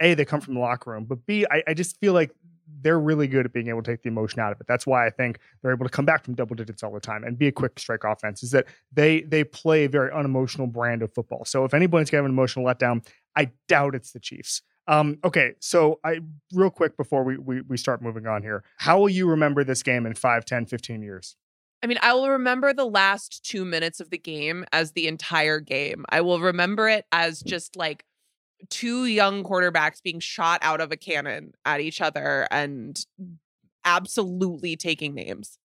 [0.00, 2.34] a they come from the locker room, but b I, I just feel like
[2.80, 4.66] they're really good at being able to take the emotion out of it.
[4.66, 7.24] That's why I think they're able to come back from double digits all the time
[7.24, 8.42] and be a quick strike offense.
[8.42, 11.44] Is that they they play a very unemotional brand of football.
[11.44, 14.62] So if anybody's gonna have an emotional letdown, I doubt it's the Chiefs.
[14.86, 16.20] Um, okay, so I
[16.54, 19.82] real quick before we, we we start moving on here, how will you remember this
[19.82, 21.36] game in 5, 10, 15 years?
[21.82, 25.60] I mean, I will remember the last two minutes of the game as the entire
[25.60, 26.04] game.
[26.08, 28.04] I will remember it as just like
[28.70, 33.04] two young quarterbacks being shot out of a cannon at each other and
[33.84, 35.58] absolutely taking names.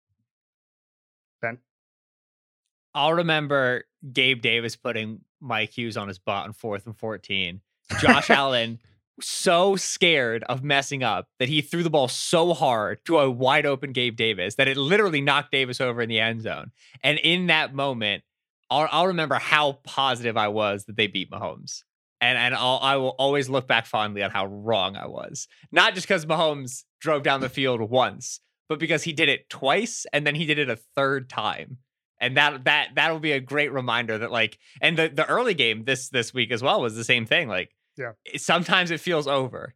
[2.96, 7.62] I'll remember Gabe Davis putting Mike Hughes on his butt on fourth and 14.
[8.00, 8.80] Josh Allen
[9.22, 13.66] so scared of messing up that he threw the ball so hard to a wide
[13.66, 16.72] open Gabe Davis that it literally knocked Davis over in the end zone.
[17.04, 18.24] And in that moment,
[18.70, 21.84] I'll, I'll remember how positive I was that they beat Mahomes.
[22.24, 25.48] And, and I'll, I will always look back fondly on how wrong I was.
[25.74, 30.06] Not just because Mahomes drove down the field once, but because he did it twice
[30.14, 31.80] and then he did it a third time
[32.22, 35.84] and that that that'll be a great reminder that like and the the early game
[35.84, 38.14] this this week as well was the same thing like Yeah.
[38.38, 39.74] sometimes it feels over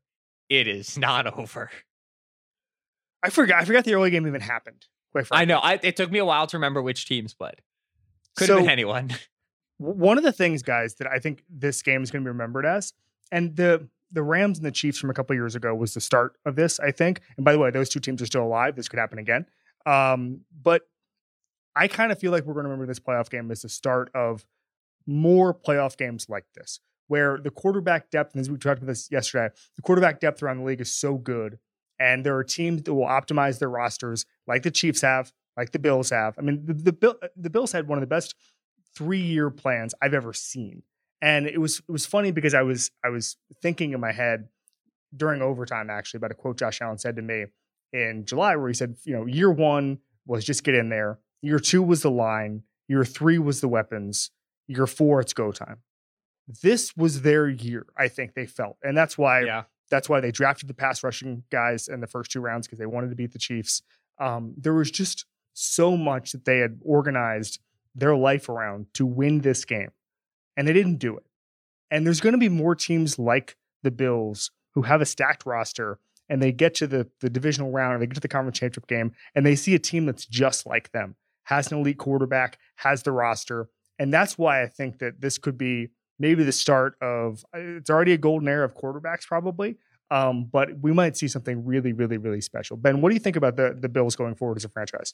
[0.47, 1.69] it is not over
[3.23, 4.85] I forgot I forgot the early game even happened.
[5.11, 7.61] Quite i know I, it took me a while to remember which teams played
[8.37, 9.11] could have So- been anyone
[9.77, 12.65] one of the things, guys, that I think this game is going to be remembered
[12.65, 12.93] as,
[13.31, 16.37] and the the Rams and the Chiefs from a couple years ago was the start
[16.45, 17.19] of this, I think.
[17.35, 18.75] And by the way, those two teams are still alive.
[18.75, 19.45] This could happen again.
[19.85, 20.83] Um, but
[21.75, 24.09] I kind of feel like we're going to remember this playoff game as the start
[24.15, 24.45] of
[25.05, 29.11] more playoff games like this, where the quarterback depth, and as we talked about this
[29.11, 31.59] yesterday, the quarterback depth around the league is so good,
[31.99, 35.79] and there are teams that will optimize their rosters, like the Chiefs have, like the
[35.79, 36.35] Bills have.
[36.37, 38.35] I mean, the the, the Bills had one of the best
[38.97, 40.83] three year plans I've ever seen,
[41.21, 44.47] and it was it was funny because I was I was thinking in my head
[45.15, 47.45] during overtime actually about a quote Josh Allen said to me
[47.93, 51.59] in July where he said, you know, year one was just get in there, year
[51.59, 54.31] two was the line, year three was the weapons,
[54.67, 55.77] year four it's go time.
[56.61, 59.63] This was their year, I think they felt, and that's why Yeah.
[59.89, 62.85] that's why they drafted the pass rushing guys in the first two rounds because they
[62.85, 63.81] wanted to beat the Chiefs.
[64.19, 67.59] Um, there was just so much that they had organized
[67.97, 69.91] their life around to win this game,
[70.55, 71.25] and they didn't do it.
[71.89, 75.99] And there's going to be more teams like the Bills who have a stacked roster
[76.29, 78.87] and they get to the, the divisional round or they get to the conference championship
[78.87, 83.03] game and they see a team that's just like them, has an elite quarterback, has
[83.03, 83.69] the roster.
[83.97, 88.11] And that's why I think that this could be maybe the start of it's already
[88.11, 89.77] a golden era of quarterbacks, probably.
[90.11, 92.77] Um, but we might see something really, really, really special.
[92.77, 95.13] Ben, what do you think about the the Bills going forward as a franchise?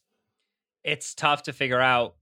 [0.83, 2.15] it's tough to figure out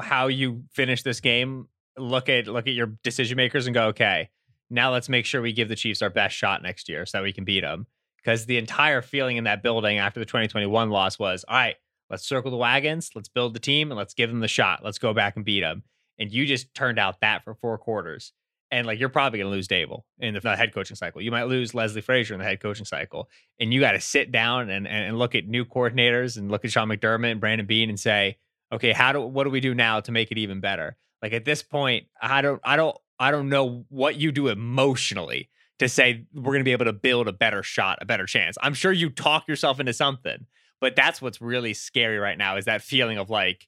[0.00, 1.68] how you finish this game.
[1.98, 4.30] Look at look at your decision makers and go, okay,
[4.70, 7.22] now let's make sure we give the Chiefs our best shot next year so that
[7.22, 7.86] we can beat them.
[8.16, 11.76] Because the entire feeling in that building after the 2021 loss was, all right,
[12.08, 14.84] let's circle the wagons, let's build the team, and let's give them the shot.
[14.84, 15.82] Let's go back and beat them.
[16.18, 18.32] And you just turned out that for four quarters.
[18.70, 21.20] And like you're probably going to lose Daboll in the head coaching cycle.
[21.20, 23.28] You might lose Leslie Frazier in the head coaching cycle.
[23.60, 26.64] And you got to sit down and, and, and look at new coordinators and look
[26.64, 28.38] at Sean McDermott and Brandon Beane and say,
[28.72, 30.96] okay, how do what do we do now to make it even better?
[31.22, 35.48] Like at this point, I don't I don't I don't know what you do emotionally
[35.78, 38.56] to say we're going to be able to build a better shot, a better chance.
[38.62, 40.46] I'm sure you talk yourself into something,
[40.80, 43.66] but that's what's really scary right now is that feeling of like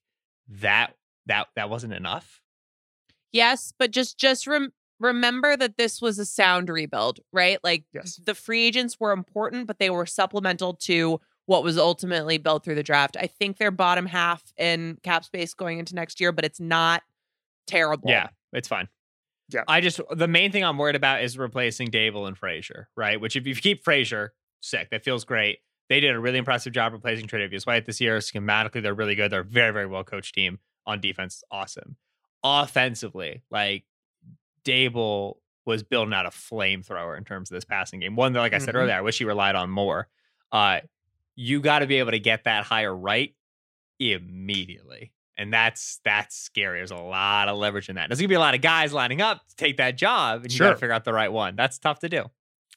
[0.49, 0.95] that
[1.27, 2.41] that that wasn't enough.
[3.33, 7.59] Yes, but just just rem- remember that this was a sound rebuild, right?
[7.65, 8.17] Like Yes.
[8.17, 12.75] the free agents were important, but they were supplemental to what was ultimately built through
[12.77, 13.17] the draft.
[13.21, 17.03] I think they're bottom half in cap space going into next year, but it's not
[17.67, 18.09] terrible.
[18.11, 18.89] Yeah, it's fine.
[19.51, 19.65] Yeah.
[19.69, 23.21] I just the main thing I'm worried about is replacing Daboll and Frazier, right?
[23.21, 24.89] Which if you keep Frazier, sick.
[24.91, 25.59] That feels great.
[25.91, 28.19] They did a really impressive job replacing Tre'Davious White this year.
[28.19, 29.31] Schematically, they're really good.
[29.31, 31.43] They're a very, very well coached team on defense.
[31.51, 31.97] Awesome.
[32.43, 33.85] Offensively, like
[34.65, 38.17] Daboll was building out a flamethrower in terms of this passing game.
[38.17, 38.79] One that, like I said Mhm.
[38.79, 40.09] earlier, I wish he relied on more.
[40.53, 40.81] Uh,
[41.37, 43.35] you got to be able to get that higher right
[43.99, 45.13] immediately.
[45.37, 46.79] And that's that's scary.
[46.79, 48.09] There's a lot of leverage in that.
[48.09, 50.57] There's gonna be a lot of guys lining up to take that job, and you
[50.59, 50.69] Sure.
[50.69, 51.57] gotta figure out the right one.
[51.57, 52.27] That's tough to do.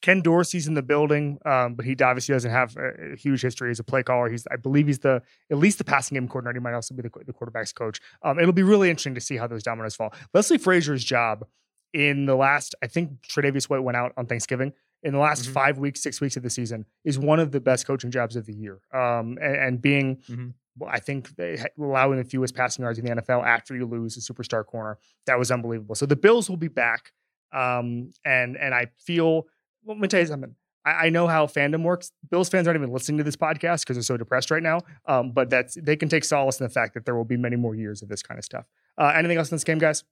[0.01, 3.69] Ken Dorsey's in the building, um, but he obviously doesn't have a, a huge history
[3.71, 4.29] as a play caller.
[4.29, 6.59] He's, I believe, he's the at least the passing game coordinator.
[6.59, 7.99] He might also be the, the quarterback's coach.
[8.23, 10.13] Um, it'll be really interesting to see how those dominoes fall.
[10.33, 11.45] Leslie Frazier's job
[11.93, 14.73] in the last, I think, Tre'Davious White went out on Thanksgiving.
[15.07, 15.53] In the last Mhm.
[15.53, 18.45] five weeks, six weeks of the season, is one of the best coaching jobs of
[18.45, 18.79] the year.
[18.93, 20.53] Um, and, and being, Mhm.
[20.77, 24.17] well, I think, they, allowing the fewest passing yards in the NFL after you lose
[24.17, 25.95] a superstar corner, that was unbelievable.
[25.95, 27.13] So the Bills will be back,
[27.53, 29.47] um, and and I feel.
[29.83, 30.53] Well, let me tell you something.
[30.83, 32.11] I, I know how fandom works.
[32.29, 34.81] Bills fans aren't even listening to this podcast because they're so depressed right now.
[35.05, 37.55] Um, but that's they can take solace in the fact that there will be many
[37.55, 38.65] more years of this kind of stuff.
[38.97, 40.03] Uh, anything else in this game, guys?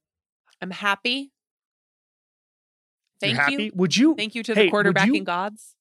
[0.62, 1.32] I'm happy.
[3.22, 3.64] You're Thank happy?
[3.64, 3.72] you.
[3.74, 5.74] Would you, Thank you to Hey, the quarterbacking you- gods.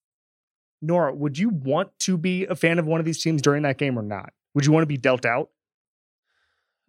[0.81, 1.13] Nora?
[1.13, 3.97] Would you want to be a fan of one of these teams during that game
[3.97, 4.33] or not?
[4.53, 5.49] Would you want to be dealt out?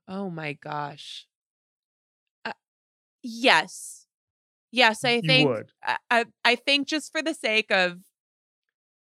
[0.09, 1.26] Oh my gosh.
[2.44, 2.52] Uh,
[3.22, 4.06] yes.
[4.70, 5.50] Yes, I you think.
[5.82, 7.98] I, I I think just for the sake of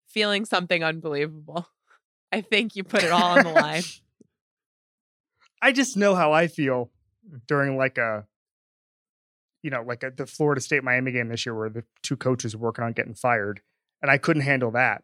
[0.07, 1.67] feeling something unbelievable.
[2.31, 3.83] I think you put it all on the line.
[5.61, 6.91] I just know how I feel
[7.47, 8.25] during like a,
[9.63, 12.55] you know, like a, the Florida State Miami game this year where the two coaches
[12.55, 13.61] were working on getting fired,
[14.01, 15.03] and I couldn't handle that.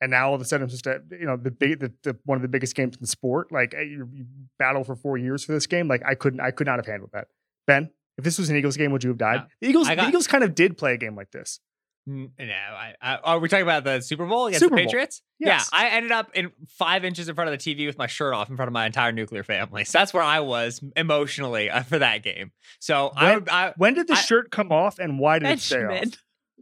[0.00, 2.16] And now all of a sudden, it's just a, you know the big, the, the
[2.24, 3.50] one of the biggest games in the sport.
[3.52, 4.26] Like eh, you, you
[4.58, 5.88] battle for four years for this game.
[5.88, 7.28] Like I couldn't, I could not have handled that.
[7.66, 9.40] Ben, if this was an Eagles game, would you have died?
[9.40, 9.46] No.
[9.60, 11.60] The Eagles, I the Eagles kind of did play a game like this.
[12.06, 15.22] No, I, I, are we talking about the Super Bowl against Super the Patriots?
[15.38, 15.70] Yes.
[15.72, 18.34] Yeah, I ended up in five inches in front of the TV with my shirt
[18.34, 19.84] off in front of my entire nuclear family.
[19.84, 22.52] So that's where I was emotionally uh, for that game.
[22.78, 25.48] So I, When- would- I, When did the I- shirt come off, and why did
[25.48, 26.04] it stay off?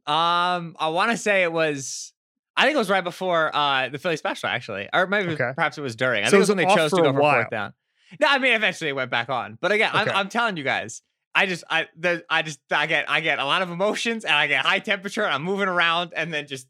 [0.07, 2.13] Um, I want to say it was.
[2.57, 5.53] I think it was right before uh the Philly special, actually, or maybe Okay.
[5.55, 6.23] perhaps it was during.
[6.23, 7.73] I So think it was when they chose to go for fourth down.
[8.21, 9.57] No, I mean eventually it went back on.
[9.61, 11.01] But again, I'm, I'm telling you guys,
[11.35, 14.35] I just I the, I just I get I get a lot of emotions and
[14.35, 16.67] I get high temperature and I'm moving around and then just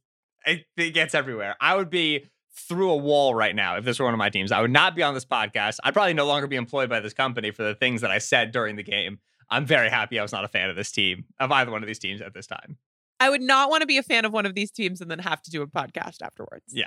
[0.47, 1.57] it, it, gets everywhere.
[1.61, 4.53] I would be through a wall right now if this were one of my teams.
[4.53, 5.79] I would not be on this podcast.
[5.83, 8.53] I'd probably no longer be employed by this company for the things that I said
[8.53, 9.19] during the game.
[9.51, 11.87] I'm very happy I was not a fan of this team of either one of
[11.87, 12.79] these teams at this time.
[13.21, 15.19] I would not want to be a fan of one of these teams and then
[15.21, 16.65] have to do a podcast afterwards.
[16.69, 16.87] Yeah.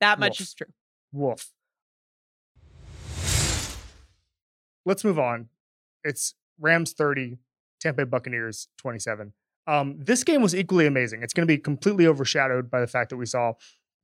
[0.00, 0.66] That much is true.
[1.12, 1.52] Wolf.
[4.84, 5.48] Let's move on.
[6.04, 7.38] It's Rams 30,
[7.80, 9.32] Tampa Bay Buccaneers 27.
[9.66, 11.22] Um, this game was equally amazing.
[11.22, 13.54] It's going to be completely overshadowed by the fact that we saw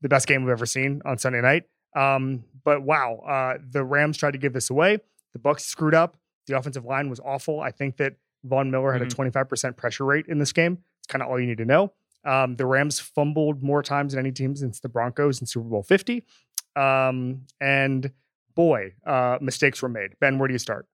[0.01, 1.65] the best game we've ever seen on Sunday night.
[1.95, 4.99] Um, but wow, uh, the Rams tried to give this away.
[5.35, 6.17] The Bucs screwed up.
[6.49, 7.61] The offensive line was awful.
[7.61, 9.07] I think that Von Miller had Mhm.
[9.07, 10.79] a 25% pressure rate in this game.
[10.99, 11.93] It's kind of all you need to know.
[12.25, 15.83] Um, the Rams fumbled more times than any team since the Broncos in Super Bowl
[15.85, 16.25] 50.
[16.75, 18.11] Um, and
[18.55, 20.19] boy, uh, mistakes were made.
[20.21, 20.87] Ben, where do you start?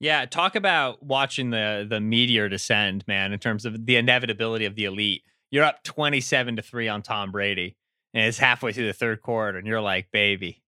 [0.00, 4.74] Yeah, talk about watching the the meteor descend, man, in terms of the inevitability of
[4.74, 5.22] the elite.
[5.50, 7.76] You're up 27 to 3 on Tom Brady,
[8.14, 10.62] and it's halfway through the third quarter, and you're like, baby,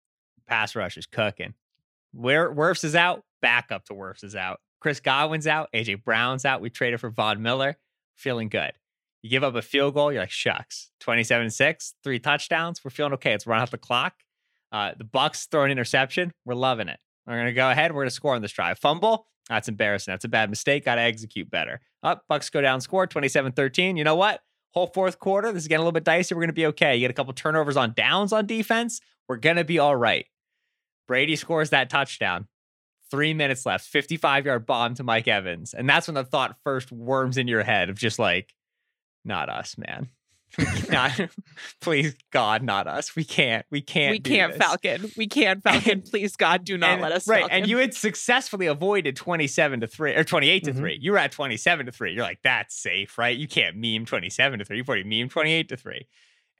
[0.46, 1.54] pass rush is cooking.
[2.12, 4.60] Where Wirfs is out, backup to Wirfs is out.
[4.80, 6.60] Chris Godwin's out, AJ Brown's out.
[6.60, 7.78] We traded for Von Miller.
[8.16, 8.72] Feeling good.
[9.22, 10.90] You give up a field goal, you're like, shucks.
[11.00, 12.84] 27 6, three touchdowns.
[12.84, 13.30] We're feeling okay.
[13.30, 14.14] Let's run out the clock.
[14.72, 16.32] Uh, the Bucs throw an interception.
[16.44, 16.98] We're loving it.
[17.26, 17.92] We're gonna go ahead.
[17.92, 18.78] We're gonna score on this drive.
[18.78, 19.26] Fumble.
[19.48, 20.12] That's embarrassing.
[20.12, 20.84] That's a bad mistake.
[20.84, 21.80] Got to execute better.
[22.02, 22.24] Up.
[22.30, 22.80] Bucs go down.
[22.80, 23.98] Score 27-13.
[23.98, 24.40] You know what?
[24.72, 25.52] Whole fourth quarter.
[25.52, 26.34] This is getting a little bit dicey.
[26.34, 26.94] We're gonna be okay.
[26.94, 29.00] You get a couple turnovers on downs on defense.
[29.28, 30.26] We're gonna be all right.
[31.06, 32.48] Brady scores that touchdown.
[33.10, 33.84] Three minutes left.
[33.84, 37.62] 55 yard bomb to Mike Evans, and that's when the thought first worms in your
[37.62, 38.54] head of just like,
[39.24, 40.08] not us, man.
[40.90, 41.18] Not,
[41.80, 43.16] please, God, not us.
[43.16, 43.64] We can't.
[43.70, 44.10] We can't.
[44.12, 44.62] we do can't this.
[44.62, 45.10] Falcon.
[45.16, 45.90] We can't Falcon.
[45.90, 47.56] And- Please God, do not And- let us right Falcon.
[47.58, 50.76] and you had successfully avoided 27 to 3 or 28 to Mhm.
[50.76, 54.04] 3 you were at 27 to 3 you're like that's safe right you can't meme
[54.04, 56.06] 27 to 3 you've already meme 28 to 3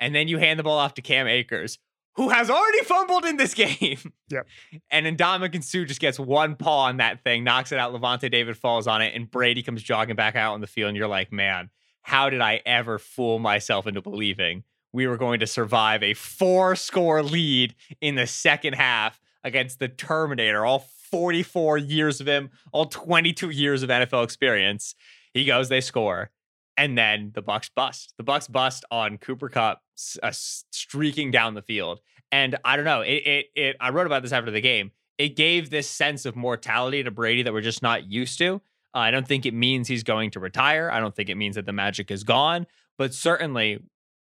[0.00, 1.78] and then you hand the ball off to cam akers
[2.16, 3.98] who has already fumbled in this game
[4.30, 4.46] Yep.
[4.90, 8.30] and then Ndamukong Suh just gets one paw on that thing knocks it out Lavonte
[8.30, 11.08] David falls on it and brady comes jogging back out on the field and you're
[11.08, 11.68] like man
[12.02, 16.76] how did i ever fool myself into believing we were going to survive a four
[16.76, 22.86] score lead in the second half against the Terminator, all 44 years of him, all
[22.86, 24.94] 22 years of NFL experience.
[25.34, 26.30] He goes, they score,
[26.76, 28.14] and then the Bucs bust.
[28.18, 29.82] The Bucs bust on Cooper Kupp
[30.22, 33.00] uh, streaking down the field, and I don't know.
[33.00, 33.76] It, it, it.
[33.80, 34.92] I wrote about this after the game.
[35.18, 38.60] It gave this sense of mortality to Brady that we're just not used to.
[38.94, 40.90] I don't think it means he's going to retire.
[40.90, 42.66] I don't think it means that the magic is gone.
[42.98, 43.80] But certainly,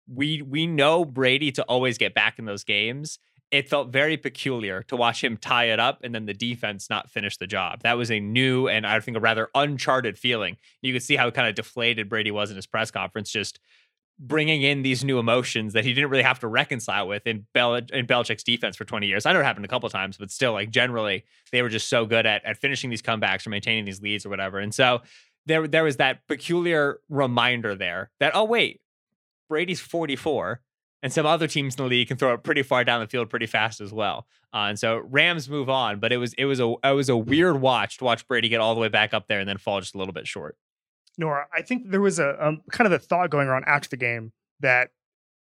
[0.07, 3.19] we we know Brady to always get back in those games
[3.51, 7.11] it felt very peculiar to watch him tie it up and then the defense not
[7.11, 7.81] finish the job.
[7.83, 10.57] That was a new and I think a rather uncharted feeling.
[10.83, 13.59] You could see how kind of deflated Brady was in his press conference, just
[14.19, 17.75] bringing in these new emotions that he didn't really have to reconcile with in Bel
[17.75, 19.27] in Belichick's defense for 20 years.
[19.27, 22.05] I know it happened a couple times, but still, like generally, they were just so
[22.05, 24.59] good at at finishing these comebacks or maintaining these leads or whatever.
[24.59, 25.03] And so
[25.47, 28.81] there there was that peculiar reminder there that oh wait,
[29.49, 30.61] Brady's 44
[31.03, 33.31] and some other teams in the league can throw it pretty far down the field
[33.31, 34.27] pretty fast as well.
[34.53, 37.17] Uh, and so Rams move on, but it was it was a it was a
[37.17, 39.81] weird watch to watch Brady get all the way back up there and then fall
[39.81, 40.57] just a little bit short.
[41.19, 43.97] Nora, I think there was a um, kind of a thought going around after the
[43.97, 44.91] game that,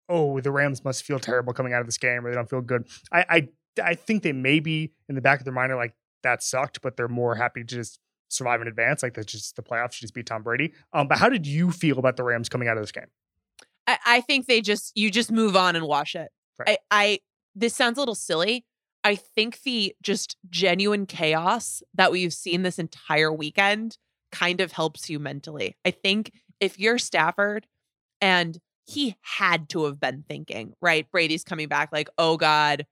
[0.08, 2.62] oh, the Rams must feel terrible coming out of this game or they don't feel
[2.62, 2.88] good.
[3.12, 3.48] I, I,
[3.84, 6.80] I think they may be in the back of their mind are like, that sucked,
[6.80, 9.02] but they're more happy to just survive in advance.
[9.02, 10.72] Like that's just the playoffs, should just beat Tom Brady.
[10.92, 13.06] Um, but how did you feel about the Rams coming out of this game?
[13.86, 16.30] I, I think they just you just move on and wash it.
[16.58, 16.78] Right.
[16.90, 17.18] I, I
[17.54, 18.64] this sounds a little silly.
[19.04, 23.98] I think the just genuine chaos that we've seen this entire weekend
[24.38, 25.77] kind of helps you mentally.
[25.85, 27.66] I think if you're Stafford
[28.20, 31.11] and he had to have been thinking, right?
[31.11, 32.87] Brady's coming back like, oh God,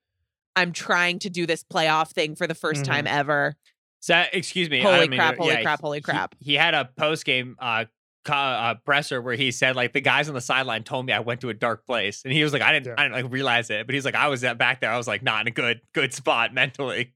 [0.57, 2.85] I'm trying to do this playoff thing for the 1st Mhm.
[2.85, 3.57] time ever.
[4.01, 4.81] So excuse me.
[4.83, 6.35] Holy don't mean crap, holy yeah, crap, holy crap.
[6.39, 7.87] He, had a post game uh,
[8.29, 11.41] uh, presser where he said like the guys on the sideline told me I went
[11.43, 12.95] to a dark place, and he was like I didn't Yeah.
[12.99, 14.91] I didn't like realize it, but he's like I was at back there.
[14.91, 17.13] I was like not in a good good spot mentally.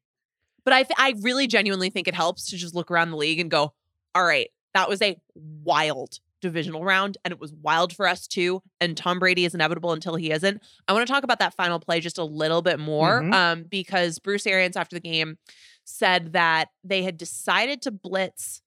[0.64, 3.40] But I, th- I really genuinely think it helps to just look around the league
[3.40, 3.72] and go,
[4.14, 8.62] all right, that was a wild divisional round, and it was wild for us too.
[8.80, 10.62] And Tom Brady is inevitable until he isn't.
[10.86, 13.34] I want to talk about that final play just a little bit more, Mhm.
[13.34, 15.38] um, because Bruce Arians after the game
[15.84, 18.62] said that they had decided to blitz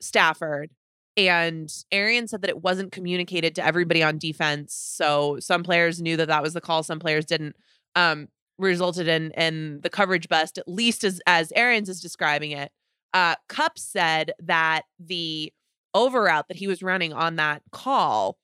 [0.00, 0.70] Stafford.
[1.16, 4.74] And Arians said that it wasn't communicated to everybody on defense.
[4.74, 7.56] So some players knew that that was the call, some players didn't.
[7.96, 8.28] Um,
[8.58, 12.70] resulted in in the coverage bust, at least as as Arians is describing it.
[13.12, 15.52] Uh, Kupp said that the
[15.94, 18.38] over route that he was running on that call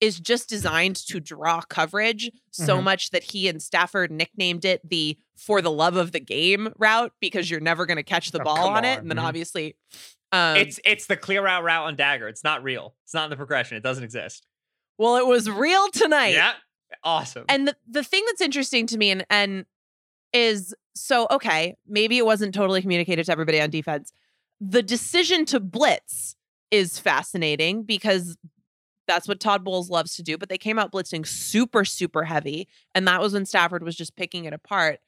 [0.00, 2.82] is just designed to draw coverage so Mhm.
[2.84, 7.12] much that he and Stafford nicknamed it the for the love of the game route
[7.20, 8.98] because you're never going to catch the Oh, ball come on it.
[9.00, 9.24] And then Mhm.
[9.24, 9.74] obviously,
[10.32, 12.28] um, it's it's the clear out route on dagger.
[12.28, 12.94] It's not real.
[13.04, 13.76] It's not in the progression.
[13.76, 14.46] It doesn't exist.
[14.98, 16.34] well, it was real tonight.
[16.34, 16.54] Yeah,
[17.02, 17.44] awesome.
[17.48, 19.66] And the, the thing that's interesting to me and and
[20.32, 24.12] is so okay, maybe it wasn't totally communicated to everybody on defense.
[24.60, 26.36] The decision to blitz
[26.70, 28.36] is fascinating because
[29.06, 32.66] that's what Todd Bowles loves to do, but they came out blitzing super, super heavy.
[32.94, 34.98] And that was when Stafford was just picking it apart.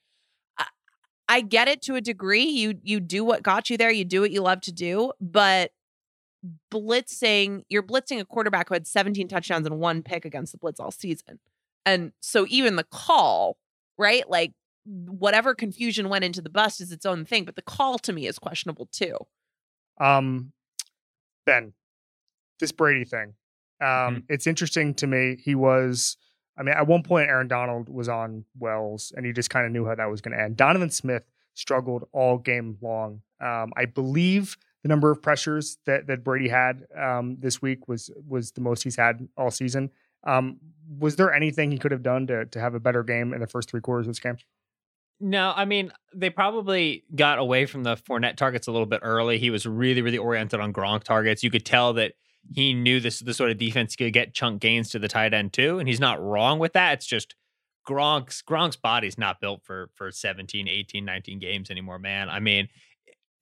[0.57, 0.67] I,
[1.29, 2.45] I get it to a degree.
[2.45, 5.73] You you do what got you there, you do what you love to do, but
[6.73, 10.79] blitzing, you're blitzing a quarterback who had 17 touchdowns and one pick against the blitz
[10.79, 11.41] all season.
[11.85, 13.57] And so even the call,
[13.97, 14.29] right?
[14.29, 14.53] Like
[14.89, 18.27] whatever confusion went into the bust is its own thing, but the call to me
[18.27, 19.17] is questionable too.
[20.01, 20.53] Um,
[21.45, 21.73] Ben,
[22.61, 23.35] this Brady thing.
[23.81, 25.37] Um, It's interesting to me.
[25.43, 26.17] He was,
[26.59, 29.73] I mean, at one point, Aaron Donald was on Wells, and he just kind of
[29.73, 30.57] knew how that was going to end.
[30.57, 31.25] Donovan Smith
[31.55, 33.23] struggled all game long.
[33.41, 38.11] Um, I believe the number of pressures that that Brady had um, this week was
[38.27, 39.91] was the most he's had all season.
[40.25, 40.59] Um,
[40.99, 43.47] was there anything he could have done to to have a better game in the
[43.47, 44.39] first three quarters of this game?
[45.21, 49.39] No, I mean they probably got away from the Fournette targets a little bit early.
[49.39, 51.43] He was really, really oriented on Gronk targets.
[51.43, 52.13] You could tell that
[52.55, 55.53] he knew this the sort of defense could get chunk gains to the tight end
[55.53, 56.95] too, and he's not wrong with that.
[56.95, 57.35] It's just
[57.87, 62.29] Gronk's Gronk's body's not built for for 17, 18, 19 games anymore, man.
[62.29, 62.69] I mean,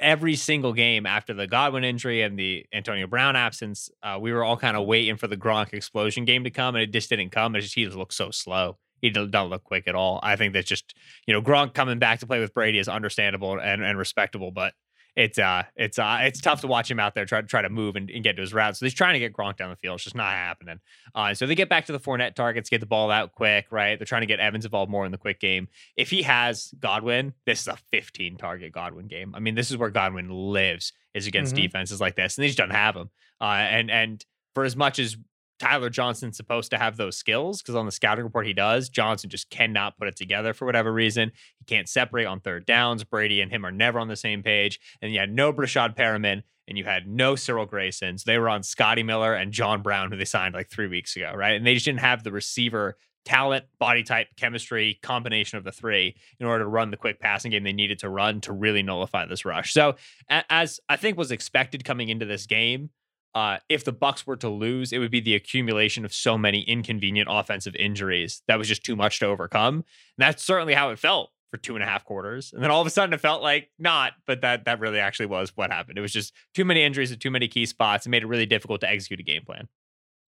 [0.00, 4.44] every single game after the Godwin injury and the Antonio Brown absence, uh, we were
[4.44, 7.30] all kind of waiting for the Gronk explosion game to come, and it just didn't
[7.30, 7.54] come.
[7.54, 8.78] It just he just looked so slow.
[9.06, 10.20] He don't, don't look quick at all.
[10.22, 10.94] I think that's just
[11.26, 14.74] you know Gronk coming back to play with Brady is understandable and, and respectable, but
[15.14, 17.70] it's uh it's uh it's tough to watch him out there try to try to
[17.70, 18.76] move and, and get to his route.
[18.76, 19.94] So he's trying to get Gronk down the field.
[19.94, 20.78] It's just not happening.
[21.14, 23.98] Uh, so they get back to the Fournette targets, get the ball out quick, right?
[23.98, 25.68] They're trying to get Evans involved more in the quick game.
[25.96, 29.32] If he has Godwin, this is a 15 target Godwin game.
[29.34, 31.62] I mean, this is where Godwin lives is against Mhm.
[31.62, 33.08] defenses like this, and they just don't have him.
[33.40, 34.22] Uh, and and
[34.54, 35.16] for as much as
[35.58, 38.88] Tyler Johnson's supposed to have those skills because on the scouting report he does.
[38.88, 41.32] Johnson just cannot put it together for whatever reason.
[41.58, 43.04] He can't separate on third downs.
[43.04, 44.80] Brady and him are never on the same page.
[45.00, 48.18] And you had no Breshad Perriman and you had no Cyril Grayson.
[48.18, 51.16] So they were on Scotty Miller and John Brown, who they signed like three weeks
[51.16, 51.56] ago, right?
[51.56, 56.16] And they just didn't have the receiver talent, body type, chemistry, combination of the three
[56.38, 59.26] in order to run the quick passing game they needed to run to really nullify
[59.26, 59.72] this rush.
[59.72, 59.96] So
[60.28, 62.90] as I think was expected coming into this game,
[63.36, 66.62] uh, if the Bucs were to lose, it would be the accumulation of so many
[66.62, 69.74] inconvenient offensive injuries that was just too much to overcome.
[69.74, 69.84] And
[70.16, 72.54] that's certainly how it felt for two and a half quarters.
[72.54, 75.26] And then all of a sudden it felt like not, but that that really actually
[75.26, 75.98] was what happened.
[75.98, 78.06] It was just too many injuries at too many key spots.
[78.06, 79.68] It made it really difficult to execute a game plan.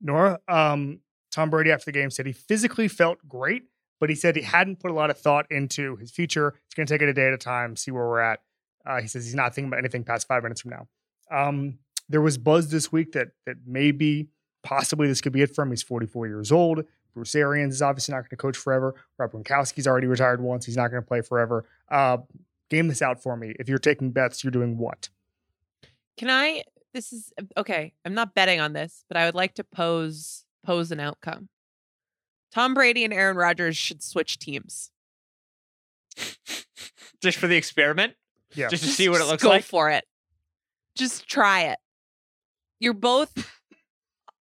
[0.03, 1.01] Nora, um,
[1.33, 3.63] Tom Brady after the game said he physically felt great,
[4.01, 6.53] but he said he hadn't put a lot of thought into his future.
[6.69, 8.41] He's going to take it a day at a time, see where we're at.
[8.85, 10.89] Uh, he says he's not thinking about anything past five minutes from now.
[11.31, 11.79] Um,
[12.09, 14.29] there was buzz this week that that maybe,
[14.63, 15.71] possibly, this could be it for him.
[15.71, 16.85] He's 44 years old.
[17.15, 18.95] Bruce Arians is obviously not going to coach forever.
[19.19, 20.65] Rob Gronkowski's already retired once.
[20.67, 21.65] He's not going to play forever.
[21.91, 22.19] Uh,
[22.71, 23.55] game this out for me.
[23.59, 25.09] If you're taking bets, you're doing what?
[26.17, 26.63] Can I?
[26.95, 27.93] This is okay.
[28.05, 31.49] I'm not betting on this, but I would like to pose pose an outcome.
[32.53, 34.91] Tom Brady and Aaron Rodgers should switch teams.
[37.21, 38.15] Just for the experiment,
[38.55, 38.69] Yeah.
[38.69, 39.63] just to see what it Just looks go like.
[39.63, 40.05] Go for it.
[40.95, 41.79] Just try it.
[42.81, 43.33] You're both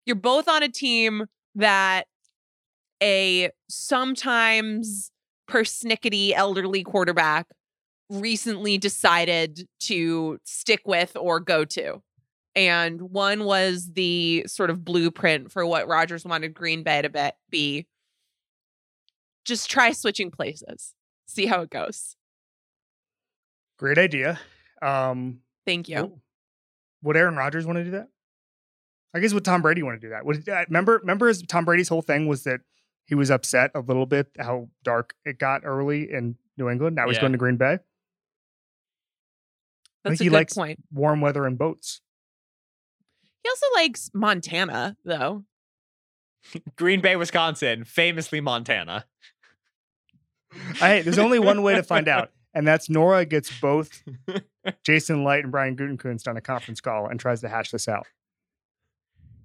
[0.07, 2.07] you're both on a team that
[3.03, 5.11] a sometimes
[5.49, 7.47] persnickety elderly quarterback
[8.09, 12.03] recently decided to stick with or go to.
[12.55, 17.87] And one was the sort of blueprint for what Rodgers wanted Green Bay to be.
[19.45, 20.95] Just try switching places.
[21.27, 22.17] See how it goes.
[23.79, 24.39] Great idea.
[24.83, 26.21] Um, Thank you.
[27.03, 28.09] Would Aaron Rodgers want to do that?
[29.15, 30.25] I guess would Tom Brady want to do that?
[30.25, 32.61] Would uh, remember remember his, Tom Brady's whole thing was that
[33.05, 36.97] he was upset a little bit how dark it got early in New England.
[36.97, 37.23] Now he's Yeah.
[37.23, 37.79] going to Green Bay.
[40.05, 40.79] I That's think a he good likes point.
[40.93, 42.01] warm weather and boats.
[43.43, 45.45] He also likes Montana, though.
[46.77, 49.05] Green Bay, Wisconsin, famously Montana.
[50.77, 54.03] Hey, there's only one way to find out, and that's Nora gets both
[54.85, 58.07] Jason Licht and Brian Gutenkunst on a conference call and tries to hash this out.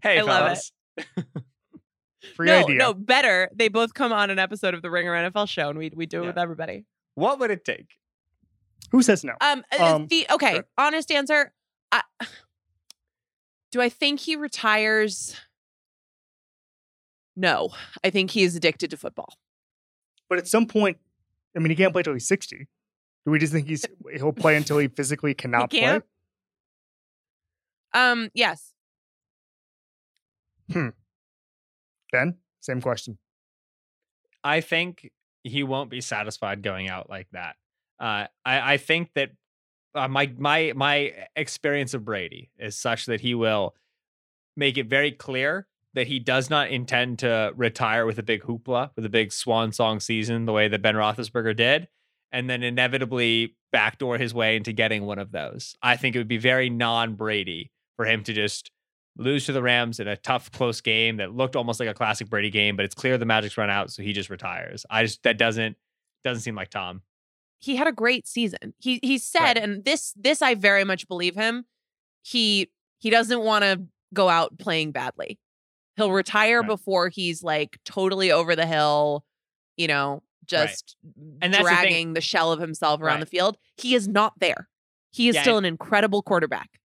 [0.02, 0.72] Hey, I love fellas.
[2.36, 2.76] Free no, idea.
[2.78, 3.50] no, better.
[3.56, 6.20] They both come on an episode of the Ringer NFL show, and we we do
[6.20, 6.28] it Yeah.
[6.28, 6.86] with everybody.
[7.16, 7.88] What would it take?
[8.92, 9.34] Who says no?
[9.42, 10.66] Um, uh, Um, the okay, good.
[10.78, 11.52] honest answer.
[11.92, 12.04] I,
[13.72, 15.36] do I think he retires?
[17.36, 17.70] No,
[18.04, 19.34] I think he is addicted to football.
[20.30, 20.98] But at some point,
[21.56, 22.68] I mean, he can't play till he's 60.
[23.26, 23.86] Do we just think he's
[24.16, 25.80] he'll play until he physically cannot play?
[25.80, 26.04] can't?
[27.94, 28.74] Um, yes,
[30.70, 33.18] Ben, same question.
[34.44, 35.10] I think
[35.44, 37.56] he won't be satisfied going out like that.
[38.00, 39.32] Uh, I, I think that
[39.96, 43.76] uh, my my my experience of Brady is such that he will
[44.56, 48.92] make it very clear that he does not intend to retire with a big hoopla,
[48.96, 51.88] with a big swan song season, the way that Ben Roethlisberger did,
[52.32, 55.76] and then inevitably backdoor his way into getting one of those.
[55.82, 58.70] I think it would be very non Brady for him to just
[59.18, 62.30] lose to the Rams in a tough, close game that looked almost like a classic
[62.30, 64.86] Brady game, but it's clear the magic's run out, so he just retires.
[64.90, 65.76] I just that doesn't
[66.24, 67.02] doesn't seem like Tom.
[67.60, 68.74] he had a great season.
[68.80, 69.58] He he said, Right.
[69.58, 71.66] and this this I very much believe him.
[72.24, 73.82] He he doesn't want to
[74.14, 75.40] go out playing badly.
[75.96, 76.68] He'll retire Right.
[76.68, 79.26] before he's like totally over the hill,
[79.78, 80.96] you know, just
[81.42, 83.20] And that's the dragging the, shell of himself around Right.
[83.22, 83.58] the field.
[83.78, 84.70] He is not there.
[85.12, 86.80] He is Yeah, still an incredible quarterback.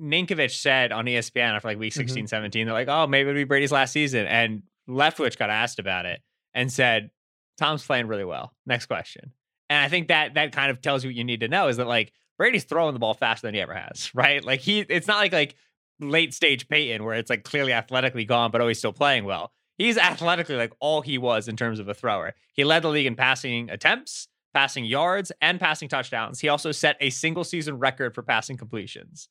[0.00, 1.96] Ninkovich said on ESPN after like week Mhm.
[1.96, 4.26] 16, 17, they're like, oh, maybe it'll be Brady's last season.
[4.26, 6.20] And Leftwich got asked about it
[6.54, 7.10] and said,
[7.58, 8.54] Tom's playing really well.
[8.66, 9.32] Next question.
[9.68, 11.76] And I think that that kind of tells you what you need to know is
[11.78, 14.44] that like Brady's throwing the ball faster than he ever has, right?
[14.44, 15.56] Like he, it's not like like
[16.00, 19.52] late stage Peyton where it's like clearly athletically gone, but always still playing well.
[19.78, 22.34] He's athletically like all he was in terms of a thrower.
[22.54, 26.40] He led the league in passing attempts, passing yards, and passing touchdowns.
[26.40, 29.28] He also set a single season record for passing completions.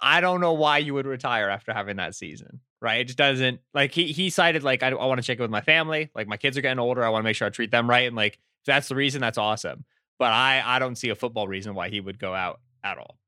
[0.00, 3.00] I don't know why you would retire after having that season, right?
[3.00, 5.50] It just doesn't like he he cited like I, I want to check it with
[5.50, 6.10] my family.
[6.14, 8.06] Like my kids are getting older, I want to make sure I treat them right,
[8.06, 9.84] and like if that's the reason, that's awesome.
[10.18, 13.18] But I I don't see a football reason why he would go out at all.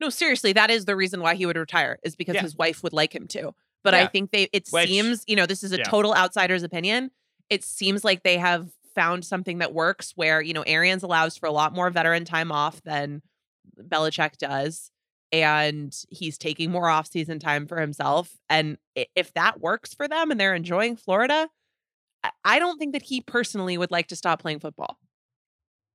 [0.00, 2.42] No, seriously, that is the reason why he would retire is because Yeah.
[2.42, 3.54] his wife would like him to.
[3.82, 5.84] But I think they it Which- seems, you know, this is a yeah.
[5.84, 7.10] total outsider's opinion.
[7.48, 11.46] It seems like they have found something that works where, you know, Arians allows for
[11.46, 13.22] a lot more veteran time off than
[13.80, 14.90] Belichick does.
[15.32, 18.32] And he's taking more off-season time for himself.
[18.48, 21.48] And if that works for them and they're enjoying Florida,
[22.44, 24.98] I- don't think that he personally would like to stop playing football.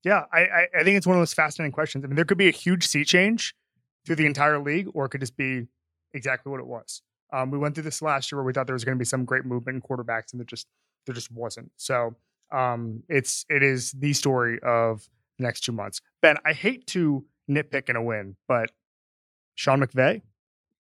[0.04, 2.04] Yeah, I, I, I think it's one of those fascinating questions.
[2.04, 3.56] I mean, there could be a huge sea change
[4.06, 5.66] through the entire league, or it could just be
[6.14, 7.02] exactly what it was.
[7.34, 9.06] Um, we went through this last year where we thought there was going to be
[9.06, 10.68] some great movement in quarterbacks, and there just
[11.06, 11.72] there just wasn't.
[11.76, 12.16] So
[12.52, 15.10] um, it's it is the story of
[15.40, 16.02] the next two months.
[16.22, 18.72] Ben, I hate to nitpick in a win, but
[19.56, 20.22] Sean McVay,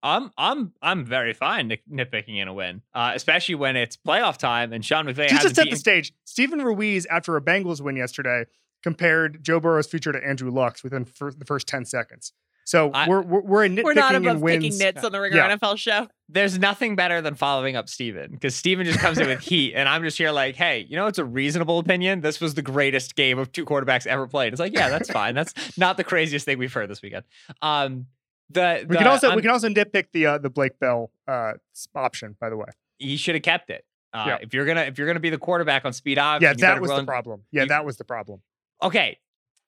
[0.02, 4.38] I'm I'm I'm very fine nit- nitpicking in a win, uh, especially when it's playoff
[4.38, 7.80] time and Sean McVay just to set beaten- the stage, Steven Ruiz after a Bengals
[7.80, 8.44] win yesterday
[8.82, 12.32] compared Joe Burrow's future to Andrew Luck's within fir- the first ten seconds.
[12.64, 14.64] So I- we're, we're we're a nitpicking We're not and above wins.
[14.64, 15.56] picking nits on the Ringer Yeah.
[15.56, 16.06] NFL show.
[16.28, 19.88] there's nothing better than following up Steven because Steven just comes in with heat and
[19.88, 22.20] I'm just here like, hey, you know, it's a reasonable opinion.
[22.20, 24.52] This was the greatest game of two quarterbacks ever played.
[24.52, 25.34] It's like, yeah, that's fine.
[25.34, 27.24] That's not the craziest thing we've heard this weekend.
[27.60, 28.06] Um,
[28.50, 31.54] the, We can also I'm- we can also nitpick the uh, the Blake Bell uh,
[31.94, 32.66] option, by the way.
[32.98, 33.84] he should have kept it.
[34.12, 34.38] Uh, Yeah.
[34.42, 36.90] If you're gonna if you're gonna be the quarterback on speed option, yeah, that was
[36.90, 37.42] run- the problem.
[37.52, 38.42] Yeah, you- that was the problem.
[38.82, 39.18] Okay,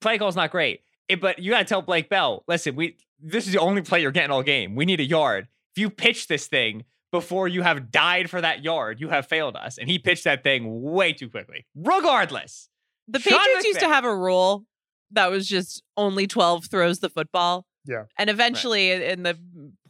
[0.00, 3.46] play call's not great, It- but you got to tell Blake Bell, listen, we this
[3.46, 4.74] is the only play you're getting all game.
[4.74, 5.46] We need a yard.
[5.76, 9.54] If you pitch this thing before you have died for that yard, you have failed
[9.54, 9.78] us.
[9.78, 11.66] And he pitched that thing way too quickly.
[11.76, 12.68] Regardless,
[13.06, 14.64] The Sean Patriots used to have a rule
[15.12, 17.66] that was just only 12 throws the football.
[17.84, 18.04] Yeah.
[18.18, 19.38] And eventually in- in the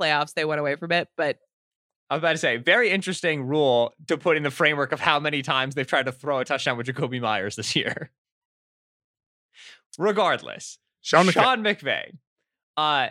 [0.01, 1.09] playoffs, they went away from it.
[1.17, 1.39] But
[2.11, 5.19] I was about to say, very interesting rule to put in the framework of how
[5.19, 8.11] many times they've tried to throw a touchdown with Jakobi Meyers this year.
[9.99, 11.33] Regardless, Sean McVay.
[11.33, 12.13] Sean McVay.
[12.77, 13.09] Uh,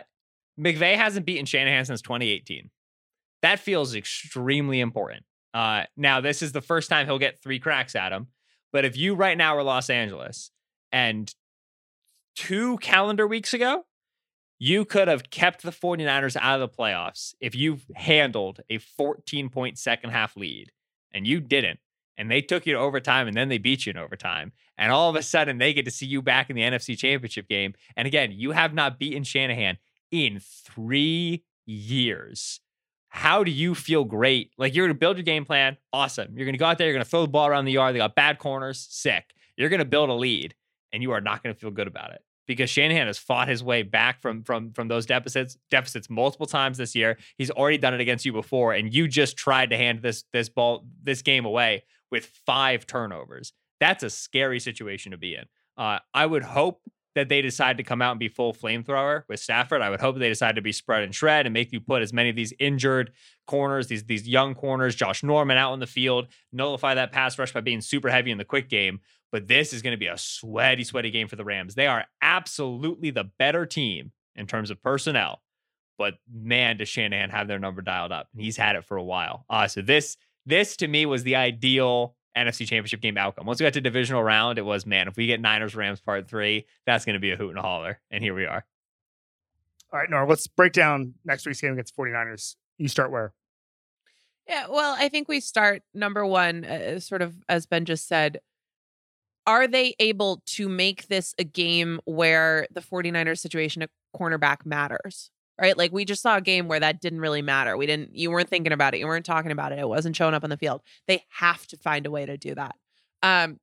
[0.58, 2.70] McVay hasn't beaten Shanahan since 2018.
[3.42, 5.24] That feels extremely important.
[5.54, 8.28] Uh, now, this is the first time he'll get three cracks at him.
[8.72, 10.50] But if you right now are Los Angeles
[10.90, 11.32] and
[12.34, 13.84] two calendar weeks ago,
[14.64, 19.48] you could have kept the 49ers out of the playoffs if you handled a 14
[19.48, 20.70] point second half lead
[21.12, 21.80] and you didn't.
[22.16, 24.52] And they took you to overtime and then they beat you in overtime.
[24.78, 27.48] And all of a sudden they get to see you back in the NFC championship
[27.48, 27.74] game.
[27.96, 29.78] And again, you have not beaten Shanahan
[30.12, 32.60] in three years.
[33.08, 34.52] How do you feel great?
[34.58, 35.76] Like you're going to build your game plan.
[35.92, 36.36] Awesome.
[36.36, 36.86] You're going to go out there.
[36.86, 37.96] You're going to throw the ball around the yard.
[37.96, 38.86] They got bad corners.
[38.88, 39.34] Sick.
[39.56, 40.54] You're going to build a lead
[40.92, 43.62] and you are not going to feel good about it because Shanahan has fought his
[43.62, 47.18] way back from from from those deficits deficits multiple times this year.
[47.38, 50.48] He's already done it against you before, and you just tried to hand this this
[50.48, 53.52] ball this game away with five turnovers.
[53.80, 55.44] That's a scary situation to be in.
[55.76, 56.82] Uh, I would hope
[57.14, 59.82] that they decide to come out and be full flamethrower with Stafford.
[59.82, 62.12] I would hope they decide to be spread and shred and make you put as
[62.12, 63.12] many of these injured
[63.46, 67.52] corners, these these young corners, Josh Norman out in the field, nullify that pass rush
[67.52, 69.00] by being super heavy in the quick game.
[69.32, 71.74] But this is going to be a sweaty, sweaty game for the Rams.
[71.74, 75.42] They are absolutely the better team in terms of personnel.
[75.98, 78.28] But man, does Shanahan have their number dialed up?
[78.36, 79.44] He's had it for a while.
[79.48, 83.46] Uh, so this this to me was the ideal NFC Championship game outcome.
[83.46, 86.28] Once we got to divisional round, it was man, if we get Niners Rams part
[86.28, 88.00] three, that's going to be a hoot and a holler.
[88.10, 88.64] And here we are.
[89.92, 92.56] All right, Nora, let's break down next week's game against 49ers.
[92.78, 93.34] You start where?
[94.48, 98.40] Yeah, well, I think we start number one, uh, sort of as Ben just said.
[99.46, 105.30] Are they able to make this a game where the 49ers situation at cornerback matters?
[105.60, 105.76] Right?
[105.76, 107.76] Like we just saw a game where that didn't really matter.
[107.76, 108.98] We didn't, you weren't thinking about it.
[108.98, 109.78] You weren't talking about it.
[109.78, 110.80] It wasn't showing up on the field.
[111.06, 112.74] They have to find a way to do that.
[113.22, 113.58] Um,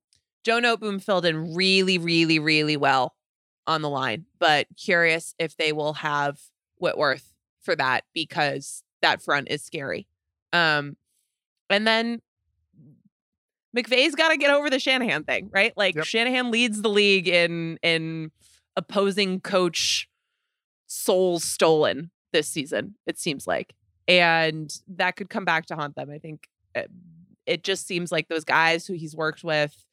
[0.46, 3.16] Joe Noteboom filled in really, really, really well
[3.68, 6.40] on the line, but curious if they will have
[6.78, 10.08] Whitworth for that because that front is scary.
[10.54, 10.96] Um,
[11.70, 12.22] and then
[13.76, 15.74] McVay's got to get over the Shanahan thing, right?
[15.78, 16.06] Like Yep.
[16.06, 18.32] Shanahan leads the league in in
[18.76, 20.08] opposing coach
[20.88, 22.96] souls stolen this season.
[23.06, 23.74] It seems like,
[24.08, 26.10] and that could come back to haunt them.
[26.10, 26.90] I think it,
[27.46, 29.86] it just seems like those guys who he's worked with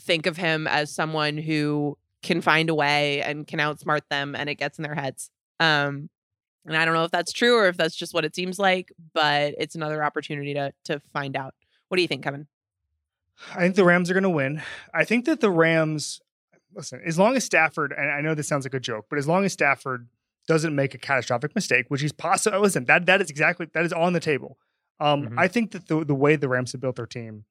[0.00, 4.48] think of him as someone who can find a way and can outsmart them, and
[4.48, 5.30] it gets in their heads.
[5.60, 6.08] Um,
[6.66, 8.92] and I don't know if that's true or if that's just what it seems like,
[9.14, 11.54] but it's another opportunity to to find out.
[11.88, 12.46] What do you think, Kevin?
[13.54, 14.62] I think the Rams are going to win.
[14.94, 16.20] I think that the Rams,
[16.74, 19.26] listen, as long as Stafford, and I know this sounds like a joke, but as
[19.28, 20.08] long as Stafford
[20.46, 23.92] doesn't make a catastrophic mistake, which he's possible, listen, that that is exactly that is
[23.92, 24.58] on the table.
[25.00, 25.38] Um, Mhm.
[25.38, 27.44] I think that the the way the Rams have built their team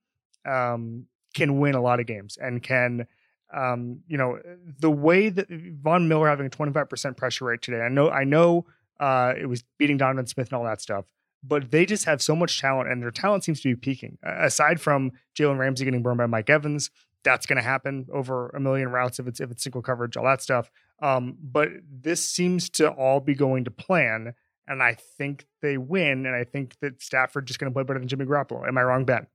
[0.45, 3.07] um, can win a lot of games and can.
[3.53, 4.39] Um, you know
[4.77, 7.79] the way that Von Miller having a 25% pressure rate today.
[7.79, 8.65] I know, I know,
[8.99, 11.05] uh, it was beating Donovan Smith and all that stuff,
[11.43, 14.17] but they just have so much talent, and their talent seems to be peaking.
[14.23, 16.89] Aside from Jalen Ramsey getting burned by Mike Evans,
[17.23, 20.25] that's going to happen over a million routes if it's if it's single coverage, all
[20.25, 20.69] that stuff.
[21.01, 24.33] Um, but this seems to all be going to plan,
[24.67, 27.99] and I think they win, and I think that Stafford just going to play better
[27.99, 28.67] than Jimmy Garoppolo.
[28.67, 29.27] Am I wrong, Ben?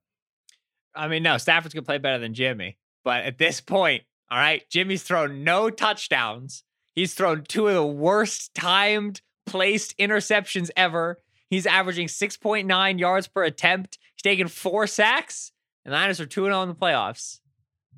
[0.94, 2.76] I mean, no, Stafford's gonna play better than Jimmy.
[3.04, 6.64] But at this point, all right, Jimmy's thrown no touchdowns.
[6.94, 11.18] He's thrown two of the worst timed placed interceptions ever.
[11.52, 13.98] He's averaging 6.9 yards per attempt.
[14.16, 15.52] He's taken four sacks,
[15.84, 17.40] and the Niners are 2 0 in the playoffs.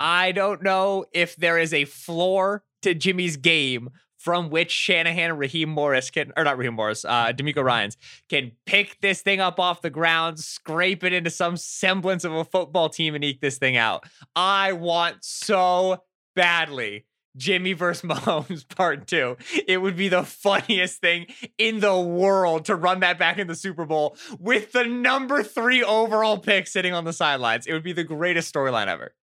[0.00, 5.38] I don't know if there is a floor to Jimmy's game from which Shanahan and
[5.38, 7.96] Raheem Morris can, or not Raheem Morris, uh, DeMeco Ryans
[8.28, 12.44] can pick this thing up off the ground, scrape it into some semblance of a
[12.44, 14.02] football team, and eke this thing out.
[14.34, 16.02] I want so
[16.34, 17.05] badly
[17.37, 19.37] Jimmy versus Mahomes part two.
[19.66, 21.26] It would be the funniest thing
[21.59, 25.82] in the world to run that back in the Super Bowl with the number three
[25.82, 27.66] overall pick sitting on the sidelines.
[27.66, 29.14] It would be the greatest storyline ever.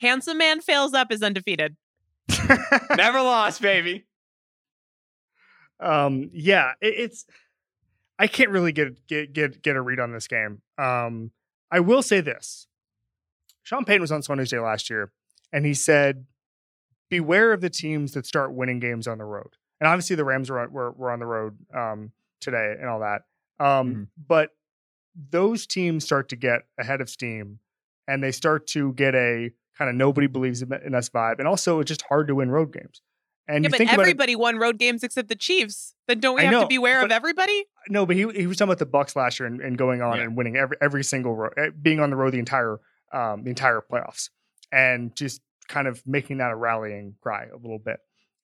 [0.00, 1.76] Handsome man fails up is undefeated.
[2.96, 4.06] Never lost, baby.
[5.80, 7.24] um yeah it, it's
[8.18, 11.30] i can't really get get get get a read on this game um
[11.70, 12.68] i will say this
[13.64, 15.10] sean payton was on sunday day last year
[15.52, 16.26] and he said
[17.18, 19.50] beware of the teams that start winning games on the road
[19.80, 22.10] and obviously the rams were on, were, were on the road um
[22.40, 23.22] today and all that
[23.60, 24.06] um Mhm.
[24.34, 24.50] but
[25.30, 27.60] those teams start to get ahead of steam
[28.08, 31.46] and they start to get a kind of nobody believes in in us vibe and
[31.48, 33.00] also it's just hard to win road games
[33.46, 35.94] and yeah, you but think about it, everybody won road games except the Chiefs.
[36.08, 37.66] Then don't we have know, to beware of everybody?
[37.90, 40.16] No, but he he was talking about the Bucs last year and, and going on
[40.16, 40.24] Yeah.
[40.24, 42.78] and winning every every single road, eh, being on the road the entire
[43.12, 44.30] um, the entire playoffs,
[44.72, 47.98] and just kind of making that a rallying cry a little bit.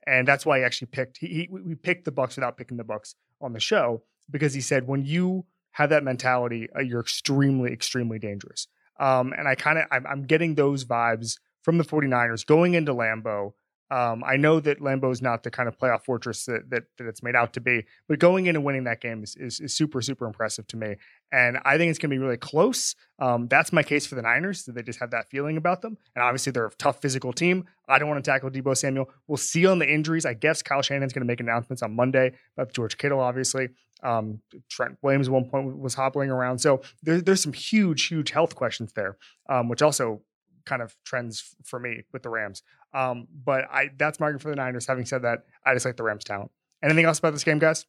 [0.07, 2.85] And that's why he actually picked he, he we picked the Bucs without picking the
[2.85, 7.73] Bucs on the show because he said when you have that mentality, uh, you're extremely
[7.73, 8.67] extremely dangerous.
[8.99, 12.95] Um, and I kind of I'm, I'm getting those vibes from the 49ers going into
[12.95, 13.53] Lambeau.
[13.91, 17.09] Um, I know that Lambeau is not the kind of playoff fortress that, that that
[17.09, 19.75] it's made out to be, but going in and winning that game is, is, is
[19.75, 20.95] super super impressive to me,
[21.33, 22.95] and I think it's going to be really close.
[23.19, 24.65] Um, that's my case for the Niners.
[24.65, 27.67] That they just have that feeling about them, and obviously they're a tough physical team.
[27.89, 29.11] I don't want to tackle Deebo Samuel.
[29.27, 30.25] We'll see on the injuries.
[30.25, 33.71] I guess Kyle Shanahan's going to make announcements on Monday about George Kittle, obviously.
[34.05, 38.31] Um, Trent Williams at one point was hobbling around, so there, there's some huge huge
[38.31, 39.17] health questions there,
[39.49, 40.23] um, which also
[40.65, 42.63] kind of trends for me with the Rams.
[42.93, 44.87] Um, but I that's my argument for the Niners.
[44.87, 46.51] Having said that, I just like the Rams talent.
[46.83, 47.87] Anything else about this game, guys?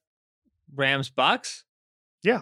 [0.75, 1.63] Rams Bucs?
[2.23, 2.41] Yeah.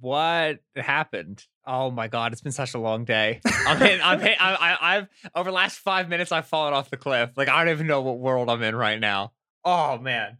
[0.00, 1.44] What happened?
[1.66, 3.40] Oh my god, it's been such a long day.
[3.66, 6.90] I'm hit, I'm hit, I, I, I've over the last five minutes I've fallen off
[6.90, 7.30] the cliff.
[7.36, 9.32] Like I don't even know what world I'm in right now.
[9.64, 10.38] Oh man.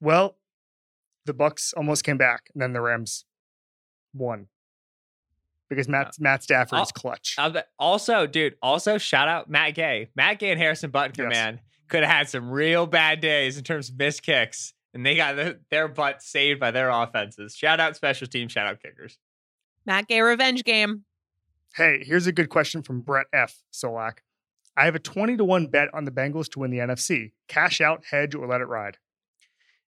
[0.00, 0.36] Well,
[1.26, 3.24] the Bucs almost came back, and then the Rams
[4.14, 4.48] won
[5.70, 7.36] because Matt Matt Stafford is I'll- clutch.
[7.38, 10.10] I'll Also, dude, also shout out Matt Gay.
[10.14, 11.30] Matt Gay and Harrison Butker, Yes.
[11.30, 14.74] man, could have had some real bad days in terms of missed kicks.
[14.92, 17.54] And they got the, their butt saved by their offenses.
[17.56, 19.16] Shout out special teams, shout out kickers.
[19.86, 21.04] Matt Gay revenge game.
[21.76, 23.62] Hey, here's a good question from Brett F.
[23.72, 24.18] Solak.
[24.76, 27.32] I have a 20 to 1 bet on the Bengals to win the NFC.
[27.48, 28.98] Cash out, hedge, or let it ride.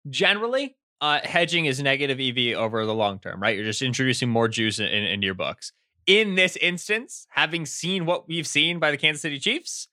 [0.09, 3.57] Generally, uh, hedging is negative EV over the long term, right?
[3.57, 5.73] You're just introducing more juice in, in, into your books.
[6.07, 9.89] In this instance, having seen what we've seen by the Kansas City Chiefs,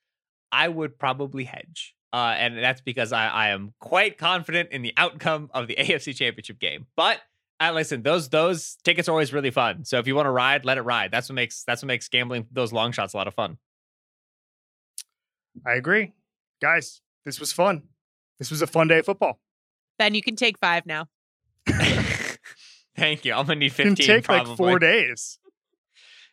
[0.51, 1.95] I would probably hedge.
[2.13, 6.15] Uh, and that's because I, I am quite confident in the outcome of the AFC
[6.15, 6.87] Championship game.
[6.95, 7.19] But
[7.59, 9.83] uh, listen, those those tickets are always really fun.
[9.85, 11.11] So if you want to ride, let it ride.
[11.11, 13.57] That's what makes that's what makes gambling those long shots a lot of fun.
[15.65, 16.13] I agree.
[16.61, 17.83] Guys, this was fun.
[18.39, 19.39] This was a fun day of football.
[19.97, 21.07] Ben, you can take five now.
[22.95, 23.33] Thank you.
[23.33, 24.49] I'm gonna need It can 15 take probably.
[24.49, 25.39] like four days.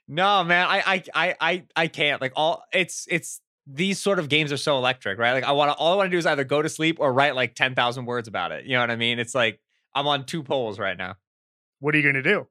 [0.07, 2.21] No, man, I, I, I, I, I can't.
[2.21, 5.33] Like all, it's, it's these sort of games are so electric, right?
[5.33, 7.13] Like I want to, all I want to do is either go to sleep or
[7.13, 8.67] write like ten thousand words about it.
[8.67, 9.19] You know what I mean?
[9.19, 9.61] It's like
[9.95, 11.15] I'm on two poles right now.
[11.81, 12.47] What are you going to do?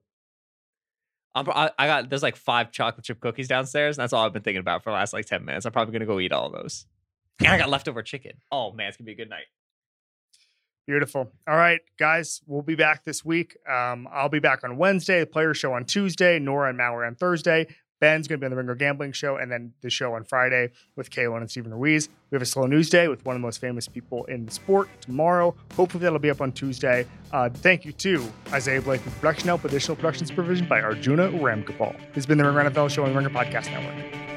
[1.35, 3.97] I'm, I, I got there's like five chocolate chip cookies downstairs.
[3.97, 5.65] And that's all I've been thinking about for the last like ten minutes.
[5.65, 6.85] I'm probably gonna go eat all of those.
[7.39, 8.33] And I got leftover chicken.
[8.51, 9.45] Oh man, it's gonna be a good night.
[10.85, 11.31] Beautiful.
[11.47, 13.55] All right, guys, we'll be back this week.
[13.69, 17.15] Um, I'll be back on Wednesday, the player show on Tuesday, Nora and Mallory on
[17.15, 17.67] Thursday.
[18.01, 20.71] Ben's going to be on the Ringer Gambling Show, and then the show on Friday
[20.97, 22.09] with Kaylin and Steven Ruiz.
[22.31, 24.51] We have a slow news day with one of the most famous people in the
[24.51, 25.55] sport tomorrow.
[25.77, 27.07] Hopefully, that'll be up on Tuesday.
[27.31, 31.95] Uh, thank you to Isaiah Blake for production help, additional production supervision by Arjuna Ramgopal.
[32.07, 34.32] This has been the Ringer NFL Show on the Ringer Podcast Network.